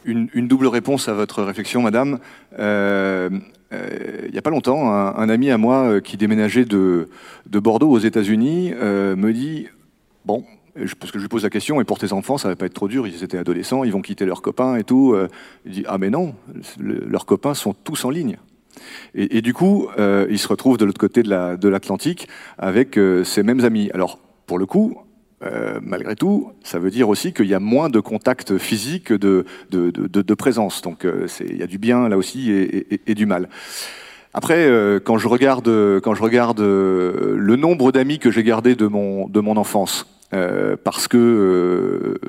Une, 0.05 0.47
double 0.47 0.67
réponse 0.67 1.09
à 1.09 1.13
votre 1.13 1.41
réflexion, 1.41 1.81
madame. 1.81 2.19
Euh, 2.59 3.31
euh, 3.73 4.21
il 4.27 4.31
n'y 4.31 4.37
a 4.37 4.43
pas 4.43 4.51
longtemps, 4.51 4.93
un, 4.93 5.29
ami 5.29 5.49
à 5.49 5.57
moi 5.57 5.99
qui 5.99 6.15
déménageait 6.15 6.63
de, 6.63 7.09
de 7.47 7.59
Bordeaux 7.59 7.89
aux 7.89 7.97
États-Unis 7.97 8.71
euh, 8.75 9.15
me 9.15 9.33
dit 9.33 9.67
Bon, 10.25 10.45
parce 10.99 11.11
que 11.11 11.17
je 11.17 11.23
lui 11.23 11.27
pose 11.27 11.43
la 11.43 11.49
question, 11.49 11.81
et 11.81 11.85
pour 11.85 11.97
tes 11.97 12.13
enfants, 12.13 12.37
ça 12.37 12.47
va 12.47 12.55
pas 12.55 12.67
être 12.67 12.75
trop 12.75 12.87
dur, 12.87 13.07
ils 13.07 13.23
étaient 13.23 13.39
adolescents, 13.39 13.83
ils 13.83 13.91
vont 13.91 14.03
quitter 14.03 14.25
leurs 14.25 14.43
copains 14.43 14.75
et 14.75 14.83
tout. 14.83 15.17
Il 15.65 15.71
dit 15.71 15.85
Ah, 15.87 15.97
mais 15.97 16.11
non, 16.11 16.35
le, 16.77 17.03
leurs 17.07 17.25
copains 17.25 17.55
sont 17.55 17.73
tous 17.73 18.05
en 18.05 18.11
ligne. 18.11 18.37
Et, 19.15 19.41
du 19.41 19.53
coup, 19.53 19.87
euh, 19.97 20.27
il 20.29 20.39
se 20.39 20.47
retrouve 20.47 20.77
de 20.77 20.85
l'autre 20.85 20.99
côté 20.99 21.23
de 21.23 21.67
l'Atlantique 21.69 22.27
la, 22.57 22.67
avec 22.67 22.97
euh, 22.97 23.23
ses 23.23 23.43
mêmes 23.43 23.63
amis. 23.65 23.89
Alors, 23.93 24.19
pour 24.49 24.57
le 24.57 24.65
coup, 24.65 24.97
euh, 25.43 25.79
malgré 25.79 26.15
tout, 26.15 26.53
ça 26.63 26.79
veut 26.79 26.89
dire 26.89 27.07
aussi 27.07 27.33
qu'il 27.33 27.45
y 27.45 27.53
a 27.53 27.59
moins 27.59 27.87
de 27.87 27.99
contact 27.99 28.57
physique, 28.57 29.13
de, 29.13 29.45
de, 29.69 29.91
de, 29.91 30.33
présence. 30.33 30.81
Donc 30.81 31.05
euh, 31.05 31.27
il 31.47 31.57
y 31.57 31.61
a 31.61 31.67
du 31.67 31.77
bien 31.77 32.09
là 32.09 32.17
aussi 32.17 32.49
et, 32.51 33.13
du 33.13 33.27
mal. 33.27 33.47
Après, 34.33 34.65
euh, 34.67 34.99
quand 34.99 35.19
je 35.19 35.27
regarde, 35.27 35.67
le 35.67 37.55
nombre 37.57 37.91
d'amis 37.91 38.17
que 38.17 38.31
j'ai 38.31 38.43
gardés 38.43 38.73
de 38.73 38.87
mon, 38.87 39.55
enfance, 39.55 40.07
parce 40.31 41.07
que 41.07 42.19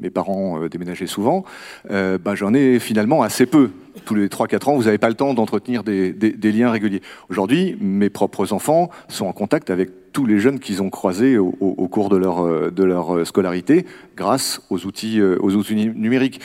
mes, 0.00 0.08
parents 0.08 0.66
déménageaient 0.68 1.06
souvent, 1.06 1.44
bah, 1.90 2.34
j'en 2.34 2.54
ai 2.54 2.78
finalement 2.78 3.22
assez 3.22 3.44
peu. 3.44 3.68
Tous 4.06 4.14
les 4.14 4.28
3-4 4.28 4.70
ans, 4.70 4.76
vous 4.76 4.84
n'avez 4.84 4.96
pas 4.96 5.10
le 5.10 5.14
temps 5.14 5.34
d'entretenir 5.34 5.84
des, 5.84 6.14
liens 6.40 6.70
réguliers. 6.70 7.02
Aujourd'hui, 7.28 7.76
mes 7.82 8.08
propres 8.08 8.54
enfants 8.54 8.88
sont 9.08 9.26
en 9.26 9.32
contact 9.34 9.68
avec 9.68 9.90
tous 10.14 10.24
les 10.24 10.38
jeunes 10.38 10.60
qu'ils 10.60 10.80
ont 10.80 10.88
croisés 10.88 11.36
au, 11.36 11.50
cours 11.90 12.08
de 12.08 12.16
leur, 12.16 12.72
de 12.72 12.84
leur 12.84 13.26
scolarité 13.26 13.84
grâce 14.16 14.62
aux 14.70 14.86
outils, 14.86 15.20
aux 15.20 15.54
outils 15.54 15.74
numériques. 15.74 16.40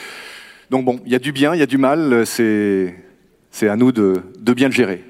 Donc 0.70 0.84
bon, 0.84 1.00
il 1.06 1.12
y 1.12 1.16
a 1.16 1.20
du 1.20 1.32
bien, 1.32 1.56
il 1.56 1.60
y 1.60 1.64
a 1.64 1.68
du 1.68 1.78
mal, 1.78 2.26
c'est 2.26 2.94
à 3.62 3.76
nous 3.78 3.92
de, 3.92 4.22
de 4.40 4.54
bien 4.54 4.68
le 4.68 4.74
gérer. 4.74 5.06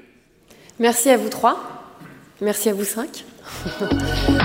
Merci 0.78 1.10
à 1.10 1.16
vous 1.16 1.28
trois. 1.28 1.58
Merci 2.40 2.68
à 2.68 2.74
vous 2.74 2.84
cinq. 2.84 3.24